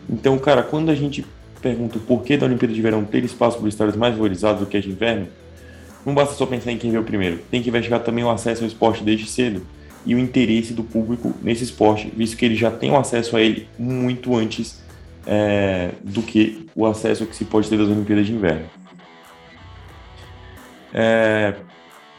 Então, 0.10 0.38
cara, 0.38 0.64
quando 0.64 0.90
a 0.90 0.96
gente 0.96 1.26
pergunta 1.62 1.98
o 1.98 2.02
porquê 2.02 2.38
da 2.38 2.46
Olimpíada 2.46 2.74
de 2.74 2.82
Verão 2.82 3.04
ter 3.04 3.24
espaço 3.24 3.58
para 3.58 3.68
histórias 3.68 3.96
mais 3.96 4.14
valorizadas 4.16 4.60
do 4.60 4.66
que 4.66 4.78
a 4.78 4.82
de 4.82 4.90
inverno, 4.90 5.28
não 6.06 6.14
basta 6.14 6.36
só 6.36 6.46
pensar 6.46 6.72
em 6.72 6.78
quem 6.78 6.92
veio 6.92 7.04
primeiro, 7.04 7.40
tem 7.50 7.64
que 7.64 7.70
investigar 7.70 8.02
também 8.02 8.24
o 8.24 8.30
acesso 8.30 8.62
ao 8.62 8.68
esporte 8.68 9.04
desde 9.04 9.28
cedo 9.28 9.66
e 10.06 10.14
o 10.14 10.20
interesse 10.20 10.74
do 10.74 10.84
público 10.84 11.34
nesse 11.42 11.64
esporte, 11.64 12.12
visto 12.16 12.38
que 12.38 12.46
ele 12.46 12.56
já 12.56 12.70
tem 12.70 12.92
o 12.92 12.98
acesso 12.98 13.36
a 13.36 13.42
ele 13.42 13.68
muito 13.80 14.36
antes 14.36 14.84
é, 15.26 15.90
do 16.04 16.22
que 16.22 16.68
o 16.76 16.86
acesso 16.86 17.26
que 17.26 17.36
se 17.36 17.46
pode 17.46 17.68
ter 17.68 17.78
das 17.78 17.88
Olimpíadas 17.88 18.28
de 18.28 18.34
Inverno. 18.34 18.66
É, 20.94 21.56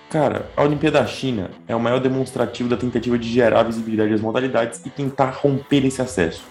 Cara, 0.08 0.48
a 0.56 0.62
Olimpíada 0.62 1.00
da 1.00 1.06
China 1.06 1.50
é 1.66 1.74
o 1.74 1.80
maior 1.80 1.98
demonstrativo 1.98 2.68
da 2.68 2.76
tentativa 2.76 3.18
de 3.18 3.28
gerar 3.28 3.64
visibilidade 3.64 4.14
às 4.14 4.20
modalidades 4.20 4.80
e 4.86 4.90
tentar 4.90 5.30
romper 5.30 5.84
esse 5.84 6.00
acesso, 6.00 6.44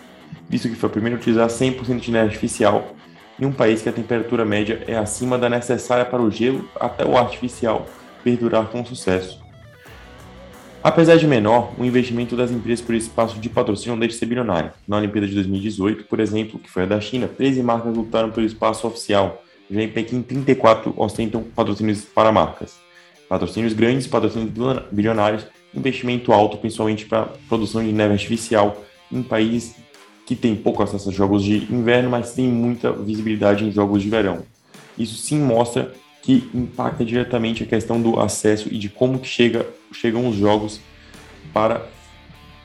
visto 0.49 0.67
que 0.67 0.75
foi 0.75 0.89
o 0.89 0.91
primeiro 0.91 1.15
a 1.15 1.19
utilizar 1.19 1.47
100% 1.47 1.99
de 2.01 2.11
neve 2.11 2.25
artificial 2.27 2.93
em 3.39 3.45
um 3.45 3.53
país 3.53 3.81
que 3.81 3.87
a 3.87 3.93
temperatura 3.93 4.43
média 4.43 4.83
é 4.85 4.97
acima 4.97 5.37
da 5.37 5.49
necessária 5.49 6.03
para 6.03 6.21
o 6.21 6.29
gelo 6.29 6.67
até 6.77 7.05
o 7.05 7.17
artificial 7.17 7.87
perdurar 8.25 8.65
com 8.67 8.85
sucesso. 8.85 9.41
Apesar 10.83 11.15
de 11.15 11.25
menor, 11.25 11.73
o 11.79 11.85
investimento 11.85 12.35
das 12.35 12.51
empresas 12.51 12.85
por 12.85 12.93
espaço 12.93 13.39
de 13.39 13.49
patrocínio 13.49 13.93
não 13.93 13.99
deixa 13.99 14.15
de 14.15 14.19
ser 14.19 14.25
bilionário. 14.25 14.71
Na 14.85 14.97
Olimpíada 14.97 15.27
de 15.27 15.33
2018, 15.33 16.03
por 16.03 16.19
exemplo, 16.19 16.59
que 16.59 16.69
foi 16.69 16.83
a 16.83 16.85
da 16.85 16.99
China, 16.99 17.27
13 17.27 17.63
marcas 17.63 17.95
lutaram 17.95 18.31
pelo 18.31 18.45
espaço 18.45 18.85
oficial. 18.85 19.41
Já 19.71 19.81
em 19.81 19.87
Pequim, 19.87 20.21
34 20.21 20.93
ostentam 20.97 21.41
patrocínios 21.41 22.01
para 22.01 22.31
marcas 22.31 22.84
patrocínios 23.27 23.73
grandes, 23.73 24.07
patrocínios 24.07 24.51
bilionários, 24.91 25.45
investimento 25.73 26.31
alto, 26.31 26.57
principalmente 26.57 27.05
para 27.05 27.29
produção 27.49 27.83
de 27.83 27.91
neve 27.91 28.13
artificial 28.13 28.83
em 29.11 29.21
países 29.21 29.75
que 30.25 30.35
têm 30.35 30.55
pouco 30.55 30.81
acesso 30.81 31.09
a 31.09 31.11
jogos 31.11 31.43
de 31.43 31.71
inverno, 31.71 32.09
mas 32.09 32.33
tem 32.33 32.47
muita 32.47 32.91
visibilidade 32.91 33.63
em 33.63 33.71
jogos 33.71 34.01
de 34.01 34.09
verão. 34.09 34.43
Isso 34.97 35.15
sim 35.17 35.39
mostra 35.39 35.93
que 36.21 36.49
impacta 36.53 37.05
diretamente 37.05 37.63
a 37.63 37.67
questão 37.67 38.01
do 38.01 38.19
acesso 38.19 38.69
e 38.71 38.77
de 38.79 38.89
como 38.89 39.19
que 39.19 39.27
chega, 39.27 39.67
chegam 39.91 40.27
os 40.27 40.35
jogos 40.35 40.79
para 41.53 41.85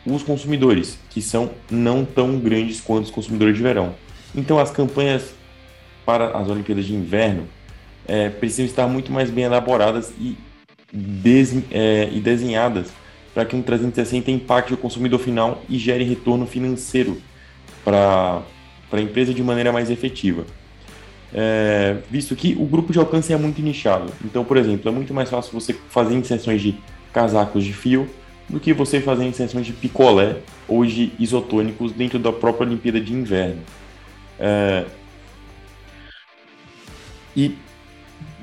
os 0.07 0.23
consumidores, 0.23 0.99
que 1.11 1.21
são 1.21 1.51
não 1.71 2.05
tão 2.05 2.39
grandes 2.39 2.81
quanto 2.81 3.05
os 3.05 3.11
consumidores 3.11 3.57
de 3.57 3.63
verão. 3.63 3.95
Então 4.35 4.59
as 4.59 4.71
campanhas 4.71 5.35
para 6.07 6.39
as 6.39 6.49
Olimpíadas 6.49 6.87
de 6.87 6.95
Inverno 6.95 7.47
é, 8.09 8.31
precisam 8.31 8.65
estar 8.65 8.87
muito 8.87 9.13
mais 9.13 9.31
bem 9.31 9.45
elaboradas 9.45 10.13
e 10.19 10.37
é, 11.71 12.09
e 12.13 12.21
desenhadas 12.21 12.93
para 13.33 13.45
que 13.45 13.55
um 13.55 13.63
360 13.63 14.31
impacte 14.31 14.75
o 14.75 14.77
consumidor 14.77 15.21
final 15.21 15.63
e 15.69 15.79
gere 15.79 16.05
retorno 16.05 16.47
financeiro 16.47 17.21
para 17.85 18.43
a 18.93 19.01
empresa 19.01 19.33
de 19.33 19.43
maneira 19.43 19.73
mais 19.73 19.91
efetiva. 19.91 20.45
É, 21.33 21.99
visto 22.11 22.35
que 22.35 22.57
o 22.59 22.67
grupo 22.67 22.93
de 22.93 22.99
alcance 22.99 23.33
é 23.33 23.37
muito 23.37 23.63
nichado. 23.63 24.13
Então, 24.25 24.45
por 24.45 24.57
exemplo, 24.57 24.89
é 24.89 24.93
muito 24.93 25.15
mais 25.15 25.31
fácil 25.31 25.53
você 25.53 25.73
fazer 25.89 26.15
inserções 26.15 26.61
de 26.61 26.77
casacos 27.13 27.65
de 27.65 27.73
fio 27.73 28.09
do 28.49 28.59
que 28.59 28.73
você 28.73 29.01
fazer 29.01 29.25
inserções 29.25 29.65
de 29.65 29.73
picolé 29.73 30.39
ou 30.67 30.85
de 30.85 31.13
isotônicos 31.21 31.93
dentro 31.93 32.19
da 32.19 32.33
própria 32.33 32.67
Olimpíada 32.67 33.01
de 33.01 33.13
Inverno. 33.13 33.63
É, 34.41 34.87
e 37.37 37.57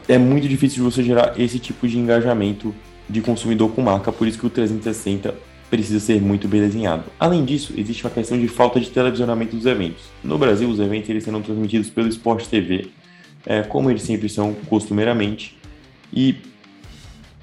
é 0.08 0.18
muito 0.18 0.48
difícil 0.48 0.78
de 0.84 0.92
você 0.92 1.04
gerar 1.04 1.40
esse 1.40 1.60
tipo 1.60 1.88
de 1.88 1.98
engajamento 1.98 2.74
de 3.10 3.22
consumidor 3.22 3.72
com 3.72 3.82
marca, 3.82 4.12
por 4.12 4.28
isso 4.28 4.40
que 4.40 4.46
o 4.46 4.50
360 4.50 5.36
precisa 5.70 6.00
ser 6.00 6.22
muito 6.22 6.48
bem 6.48 6.62
desenhado. 6.62 7.04
Além 7.20 7.44
disso, 7.44 7.74
existe 7.76 8.06
uma 8.06 8.10
questão 8.10 8.40
de 8.40 8.48
falta 8.48 8.80
de 8.80 8.90
televisionamento 8.90 9.56
dos 9.56 9.66
eventos. 9.66 10.04
No 10.24 10.38
Brasil, 10.38 10.70
os 10.70 10.80
eventos 10.80 11.10
eles 11.10 11.24
serão 11.24 11.42
transmitidos 11.42 11.90
pelo 11.90 12.08
Sport 12.08 12.46
TV, 12.48 12.88
é, 13.46 13.64
como 13.64 13.90
eles 13.90 14.02
sempre 14.02 14.30
são 14.30 14.54
costumeiramente, 14.70 15.58
e 16.14 16.36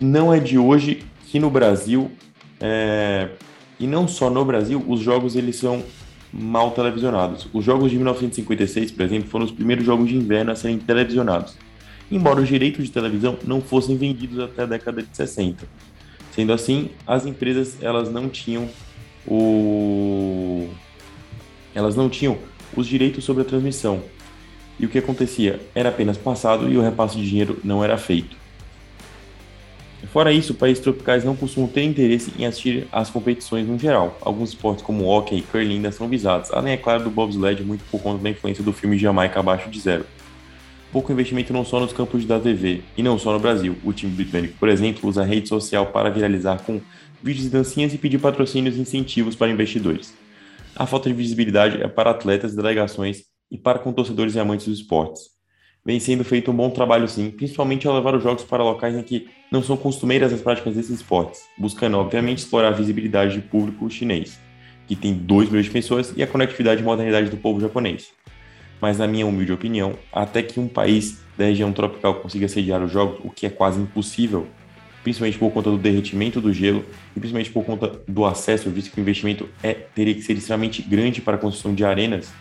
não 0.00 0.32
é 0.32 0.40
de 0.40 0.58
hoje 0.58 1.02
que 1.26 1.38
no 1.38 1.50
Brasil, 1.50 2.10
é, 2.60 3.28
e 3.78 3.86
não 3.86 4.08
só 4.08 4.30
no 4.30 4.44
Brasil, 4.44 4.82
os 4.88 5.00
jogos 5.00 5.36
eles 5.36 5.56
são 5.56 5.82
mal 6.32 6.70
televisionados. 6.70 7.46
Os 7.52 7.64
jogos 7.64 7.90
de 7.90 7.96
1956, 7.96 8.90
por 8.90 9.02
exemplo, 9.02 9.28
foram 9.28 9.44
os 9.44 9.52
primeiros 9.52 9.84
jogos 9.84 10.08
de 10.08 10.16
inverno 10.16 10.50
a 10.50 10.56
serem 10.56 10.78
televisionados 10.78 11.56
embora 12.10 12.40
os 12.40 12.48
direitos 12.48 12.84
de 12.84 12.92
televisão 12.92 13.38
não 13.44 13.60
fossem 13.60 13.96
vendidos 13.96 14.38
até 14.38 14.62
a 14.62 14.66
década 14.66 15.02
de 15.02 15.16
60. 15.16 15.66
Sendo 16.32 16.52
assim, 16.52 16.90
as 17.06 17.26
empresas 17.26 17.76
elas 17.80 18.10
não 18.10 18.28
tinham 18.28 18.68
o 19.26 20.68
elas 21.74 21.96
não 21.96 22.08
tinham 22.08 22.38
os 22.76 22.86
direitos 22.86 23.24
sobre 23.24 23.42
a 23.42 23.44
transmissão. 23.46 24.02
E 24.78 24.86
o 24.86 24.88
que 24.88 24.98
acontecia 24.98 25.60
era 25.74 25.88
apenas 25.88 26.16
passado 26.16 26.70
e 26.70 26.76
o 26.76 26.82
repasse 26.82 27.16
de 27.16 27.28
dinheiro 27.28 27.58
não 27.62 27.82
era 27.82 27.96
feito. 27.96 28.36
Fora 30.12 30.32
isso, 30.32 30.54
países 30.54 30.82
tropicais 30.82 31.24
não 31.24 31.34
costumam 31.34 31.68
ter 31.68 31.82
interesse 31.82 32.32
em 32.38 32.46
assistir 32.46 32.86
às 32.92 33.10
competições 33.10 33.66
no 33.66 33.78
geral. 33.78 34.16
Alguns 34.20 34.50
esportes 34.50 34.84
como 34.84 35.06
hockey 35.06 35.38
e 35.38 35.42
curling 35.42 35.76
ainda 35.76 35.90
são 35.90 36.08
visados, 36.08 36.52
além, 36.52 36.74
é 36.74 36.76
claro, 36.76 37.02
do 37.02 37.10
bobsled, 37.10 37.64
muito 37.64 37.84
por 37.90 38.00
conta 38.00 38.22
da 38.22 38.30
influência 38.30 38.62
do 38.62 38.72
filme 38.72 38.98
Jamaica 38.98 39.40
abaixo 39.40 39.70
de 39.70 39.80
zero 39.80 40.04
pouco 40.94 41.10
investimento 41.10 41.52
não 41.52 41.64
só 41.64 41.80
nos 41.80 41.92
campos 41.92 42.24
da 42.24 42.38
TV, 42.38 42.84
e 42.96 43.02
não 43.02 43.18
só 43.18 43.32
no 43.32 43.40
Brasil. 43.40 43.76
O 43.82 43.92
time 43.92 44.12
britânico, 44.12 44.54
por 44.60 44.68
exemplo, 44.68 45.08
usa 45.08 45.22
a 45.22 45.24
rede 45.24 45.48
social 45.48 45.86
para 45.86 46.08
viralizar 46.08 46.62
com 46.62 46.80
vídeos 47.20 47.46
e 47.46 47.50
dancinhas 47.50 47.92
e 47.92 47.98
pedir 47.98 48.18
patrocínios 48.18 48.76
e 48.76 48.80
incentivos 48.80 49.34
para 49.34 49.50
investidores. 49.50 50.14
A 50.76 50.86
falta 50.86 51.08
de 51.08 51.14
visibilidade 51.16 51.82
é 51.82 51.88
para 51.88 52.10
atletas, 52.10 52.54
delegações 52.54 53.24
e 53.50 53.58
para 53.58 53.80
com 53.80 53.92
torcedores 53.92 54.36
e 54.36 54.38
amantes 54.38 54.68
dos 54.68 54.78
esportes. 54.78 55.22
Vem 55.84 55.98
sendo 55.98 56.22
feito 56.22 56.52
um 56.52 56.54
bom 56.54 56.70
trabalho 56.70 57.08
sim, 57.08 57.28
principalmente 57.28 57.88
ao 57.88 57.94
levar 57.94 58.14
os 58.14 58.22
jogos 58.22 58.44
para 58.44 58.62
locais 58.62 58.94
em 58.94 59.02
que 59.02 59.26
não 59.50 59.64
são 59.64 59.76
costumeiras 59.76 60.32
as 60.32 60.42
práticas 60.42 60.76
desses 60.76 61.00
esportes, 61.00 61.40
buscando 61.58 61.98
obviamente 61.98 62.38
explorar 62.38 62.68
a 62.68 62.70
visibilidade 62.70 63.34
de 63.34 63.40
público 63.40 63.90
chinês, 63.90 64.38
que 64.86 64.94
tem 64.94 65.12
2 65.12 65.48
milhões 65.48 65.66
de 65.66 65.72
pessoas, 65.72 66.14
e 66.16 66.22
a 66.22 66.26
conectividade 66.26 66.82
e 66.82 66.84
modernidade 66.84 67.30
do 67.30 67.36
povo 67.36 67.60
japonês. 67.60 68.12
Mas 68.80 68.98
na 68.98 69.06
minha 69.06 69.26
humilde 69.26 69.52
opinião, 69.52 69.94
até 70.12 70.42
que 70.42 70.60
um 70.60 70.68
país 70.68 71.22
da 71.36 71.44
região 71.44 71.72
tropical 71.72 72.16
consiga 72.16 72.48
sediar 72.48 72.82
os 72.82 72.92
jogos, 72.92 73.18
o 73.24 73.30
que 73.30 73.46
é 73.46 73.50
quase 73.50 73.80
impossível, 73.80 74.46
principalmente 75.02 75.38
por 75.38 75.50
conta 75.52 75.70
do 75.70 75.78
derretimento 75.78 76.40
do 76.40 76.52
gelo 76.52 76.84
e 77.14 77.20
principalmente 77.20 77.50
por 77.50 77.64
conta 77.64 78.00
do 78.08 78.24
acesso, 78.24 78.70
visto 78.70 78.90
que 78.90 78.98
o 78.98 79.02
investimento 79.02 79.48
é, 79.62 79.74
teria 79.74 80.14
que 80.14 80.22
ser 80.22 80.34
extremamente 80.34 80.82
grande 80.82 81.20
para 81.20 81.36
a 81.36 81.38
construção 81.38 81.74
de 81.74 81.84
arenas 81.84 82.32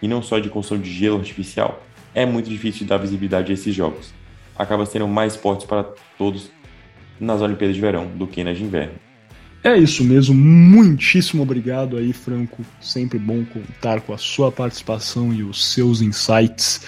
e 0.00 0.08
não 0.08 0.22
só 0.22 0.38
de 0.38 0.48
construção 0.48 0.82
de 0.82 0.90
gelo 0.92 1.18
artificial, 1.18 1.84
é 2.14 2.24
muito 2.24 2.48
difícil 2.48 2.86
dar 2.86 2.98
visibilidade 2.98 3.50
a 3.50 3.54
esses 3.54 3.74
jogos. 3.74 4.12
Acaba 4.56 4.86
sendo 4.86 5.06
mais 5.06 5.34
esportes 5.34 5.66
para 5.66 5.84
todos 6.16 6.50
nas 7.20 7.40
Olimpíadas 7.42 7.76
de 7.76 7.80
Verão 7.80 8.06
do 8.06 8.26
que 8.26 8.42
nas 8.42 8.56
de 8.56 8.64
inverno. 8.64 9.07
É 9.68 9.76
isso 9.76 10.02
mesmo, 10.02 10.34
muitíssimo 10.34 11.42
obrigado 11.42 11.98
aí, 11.98 12.10
Franco. 12.14 12.64
Sempre 12.80 13.18
bom 13.18 13.44
contar 13.44 14.00
com 14.00 14.14
a 14.14 14.16
sua 14.16 14.50
participação 14.50 15.30
e 15.30 15.42
os 15.42 15.74
seus 15.74 16.00
insights, 16.00 16.80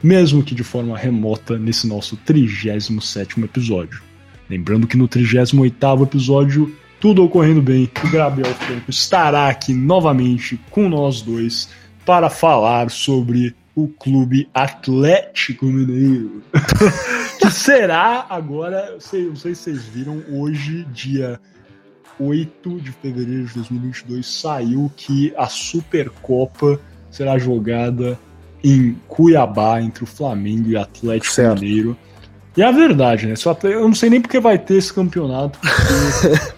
mesmo 0.00 0.40
que 0.44 0.54
de 0.54 0.62
forma 0.62 0.96
remota, 0.96 1.58
nesse 1.58 1.88
nosso 1.88 2.16
37 2.18 3.40
episódio. 3.42 4.00
Lembrando 4.48 4.86
que 4.86 4.96
no 4.96 5.08
38 5.08 6.04
episódio, 6.04 6.72
tudo 7.00 7.24
ocorrendo 7.24 7.60
bem, 7.60 7.90
o 8.04 8.08
Gabriel 8.08 8.54
Franco 8.54 8.88
estará 8.88 9.48
aqui 9.48 9.74
novamente 9.74 10.60
com 10.70 10.88
nós 10.88 11.20
dois 11.20 11.68
para 12.06 12.30
falar 12.30 12.88
sobre 12.88 13.52
o 13.74 13.88
Clube 13.88 14.48
Atlético 14.54 15.66
Mineiro. 15.66 16.40
que 17.42 17.50
será 17.50 18.26
agora, 18.30 18.92
não 18.92 19.00
sei, 19.00 19.24
não 19.24 19.34
sei 19.34 19.56
se 19.56 19.62
vocês 19.62 19.86
viram, 19.86 20.22
hoje, 20.30 20.86
dia 20.92 21.40
8 22.18 22.80
de 22.80 22.92
fevereiro 22.92 23.46
de 23.46 23.54
2022, 23.54 24.26
saiu 24.26 24.90
que 24.96 25.32
a 25.36 25.46
Supercopa 25.46 26.80
será 27.10 27.38
jogada 27.38 28.18
em 28.62 28.96
Cuiabá 29.06 29.80
entre 29.80 30.04
o 30.04 30.06
Flamengo 30.06 30.68
e 30.68 30.74
o 30.74 30.80
Atlético 30.80 31.32
certo. 31.32 31.60
Mineiro. 31.60 31.96
E 32.56 32.62
é 32.62 32.64
a 32.64 32.72
verdade, 32.72 33.28
né? 33.28 33.34
Eu 33.62 33.82
não 33.82 33.94
sei 33.94 34.10
nem 34.10 34.20
porque 34.20 34.40
vai 34.40 34.58
ter 34.58 34.74
esse 34.78 34.92
campeonato, 34.92 35.60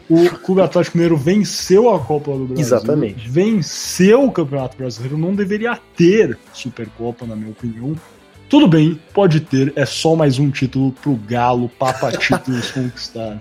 o 0.08 0.30
Clube 0.40 0.62
Atlético 0.62 0.96
Mineiro 0.96 1.16
venceu 1.16 1.94
a 1.94 2.00
Copa 2.00 2.32
do 2.32 2.46
Brasil. 2.46 2.64
Exatamente. 2.64 3.28
Venceu 3.28 4.24
o 4.24 4.32
Campeonato 4.32 4.78
Brasileiro, 4.78 5.18
não 5.18 5.34
deveria 5.34 5.78
ter 5.94 6.38
Supercopa, 6.54 7.26
na 7.26 7.36
minha 7.36 7.50
opinião. 7.50 7.94
Tudo 8.48 8.66
bem, 8.66 8.98
pode 9.12 9.40
ter, 9.40 9.74
é 9.76 9.84
só 9.84 10.16
mais 10.16 10.38
um 10.38 10.50
título 10.50 10.90
pro 10.90 11.14
Galo 11.16 11.68
Papa 11.68 12.10
Títulos 12.12 12.70
conquistar. 12.72 13.40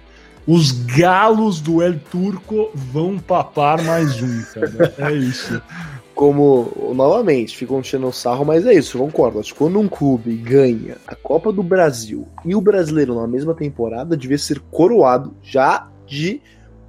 Os 0.52 0.72
galos 0.72 1.62
do 1.62 1.80
El 1.80 2.00
Turco 2.00 2.72
vão 2.74 3.20
papar 3.20 3.84
mais 3.84 4.20
um, 4.20 4.42
cara. 4.52 4.96
É 4.98 5.14
isso. 5.14 5.62
Como, 6.16 6.92
novamente, 6.96 7.56
ficam 7.56 7.80
enchendo 7.80 8.08
o 8.08 8.12
sarro, 8.12 8.44
mas 8.44 8.66
é 8.66 8.74
isso, 8.74 8.98
concordo. 8.98 9.40
Acho 9.40 9.54
que 9.54 9.60
quando 9.60 9.80
um 9.80 9.88
clube 9.88 10.36
ganha 10.38 10.98
a 11.06 11.14
Copa 11.14 11.52
do 11.52 11.62
Brasil 11.62 12.28
e 12.44 12.56
o 12.56 12.62
brasileiro 12.62 13.14
na 13.14 13.28
mesma 13.28 13.54
temporada, 13.54 14.18
devia 14.18 14.40
ser 14.40 14.60
coroado 14.72 15.36
já 15.44 15.88
de, 16.08 16.42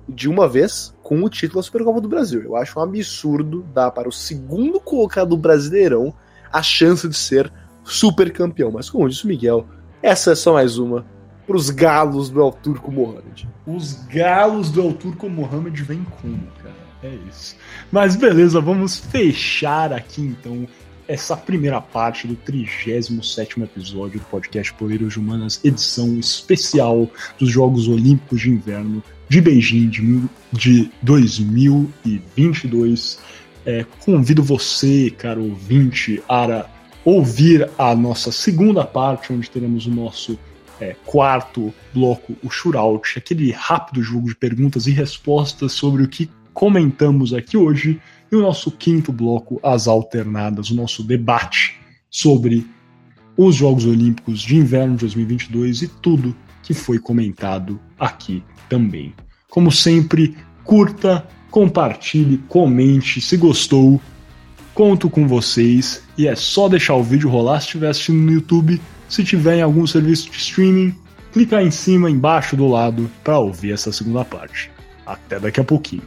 de 0.08 0.26
uma 0.26 0.48
vez 0.48 0.94
com 1.02 1.22
o 1.22 1.28
título 1.28 1.61
da 1.61 1.62
Supercopa 1.62 2.00
do 2.00 2.08
Brasil. 2.08 2.40
Eu 2.42 2.56
acho 2.56 2.78
um 2.78 2.82
absurdo 2.82 3.62
dar 3.74 3.90
para 3.90 4.08
o 4.08 4.12
segundo 4.12 4.80
colocado 4.80 5.36
Brasileirão 5.36 6.14
a 6.50 6.62
chance 6.62 7.06
de 7.06 7.14
ser 7.14 7.52
super 7.84 8.32
campeão. 8.32 8.70
Mas 8.70 8.88
como 8.88 9.06
disse 9.06 9.26
o 9.26 9.28
Miguel, 9.28 9.66
essa 10.02 10.32
é 10.32 10.34
só 10.34 10.54
mais 10.54 10.78
uma 10.78 11.04
para 11.51 11.57
os 11.57 11.68
galos 11.68 12.30
do 12.30 12.40
El 12.40 12.53
Turco 12.53 12.92
Mohamed. 12.92 13.48
Os 13.66 13.94
galos 14.05 14.70
do 14.70 14.82
El 14.82 14.92
Turco 14.92 15.28
Mohamed 15.28 15.82
vêm 15.82 16.07
como, 16.22 16.46
cara? 16.62 16.76
É 17.03 17.12
isso. 17.28 17.57
Mas 17.90 18.14
beleza, 18.14 18.61
vamos 18.61 19.01
fechar 19.01 19.92
aqui 19.92 20.22
então 20.22 20.68
essa 21.09 21.36
primeira 21.36 21.80
parte 21.80 22.28
do 22.28 22.36
37 22.36 23.61
episódio 23.62 24.20
do 24.20 24.26
podcast 24.26 24.72
Poeiras 24.74 25.16
Humanas, 25.16 25.61
edição 25.64 26.20
especial 26.20 27.11
dos 27.36 27.51
Jogos 27.51 27.88
Olímpicos 27.88 28.42
de 28.42 28.51
Inverno 28.51 29.03
de 29.28 29.40
Beijing 29.40 29.88
de, 29.88 30.22
de 30.53 30.88
2022. 31.03 33.18
É, 33.66 33.84
convido 34.05 34.40
você, 34.40 35.12
caro 35.18 35.42
ouvinte, 35.42 36.22
a 36.28 36.64
ouvir 37.05 37.68
a 37.76 37.92
nossa 37.96 38.30
segunda 38.30 38.84
parte, 38.84 39.32
onde 39.32 39.51
teremos 39.51 39.86
o 39.86 39.90
nosso 39.90 40.38
é, 40.80 40.96
quarto 41.04 41.72
bloco, 41.92 42.34
o 42.42 42.50
shootout, 42.50 43.18
aquele 43.18 43.52
rápido 43.52 44.02
jogo 44.02 44.28
de 44.28 44.34
perguntas 44.34 44.86
e 44.86 44.90
respostas 44.90 45.72
sobre 45.72 46.02
o 46.02 46.08
que 46.08 46.30
comentamos 46.52 47.32
aqui 47.34 47.56
hoje, 47.56 48.00
e 48.32 48.36
o 48.36 48.40
nosso 48.40 48.70
quinto 48.70 49.12
bloco, 49.12 49.60
as 49.62 49.86
alternadas, 49.86 50.70
o 50.70 50.74
nosso 50.74 51.02
debate 51.02 51.78
sobre 52.08 52.66
os 53.36 53.54
Jogos 53.54 53.86
Olímpicos 53.86 54.40
de 54.40 54.56
Inverno 54.56 54.94
de 54.94 55.00
2022 55.00 55.82
e 55.82 55.88
tudo 55.88 56.36
que 56.62 56.74
foi 56.74 56.98
comentado 56.98 57.80
aqui 57.98 58.42
também. 58.68 59.14
Como 59.48 59.72
sempre, 59.72 60.36
curta, 60.62 61.26
compartilhe, 61.50 62.38
comente 62.48 63.20
se 63.20 63.36
gostou. 63.36 64.00
Conto 64.74 65.10
com 65.10 65.26
vocês 65.26 66.04
e 66.16 66.28
é 66.28 66.36
só 66.36 66.68
deixar 66.68 66.94
o 66.94 67.02
vídeo 67.02 67.28
rolar 67.28 67.60
se 67.60 67.66
estiver 67.66 67.88
assistindo 67.88 68.18
no 68.18 68.32
YouTube 68.32 68.80
se 69.11 69.24
tiver 69.24 69.56
em 69.56 69.62
algum 69.62 69.86
serviço 69.86 70.30
de 70.30 70.38
streaming, 70.38 70.94
clicar 71.32 71.62
em 71.62 71.70
cima, 71.70 72.11
embaixo, 72.11 72.56
do 72.56 72.68
lado 72.68 73.11
para 73.24 73.38
ouvir 73.38 73.72
essa 73.72 73.92
segunda 73.92 74.24
parte. 74.24 74.70
Até 75.04 75.38
daqui 75.38 75.61
a 75.61 75.64
pouquinho. 75.64 76.02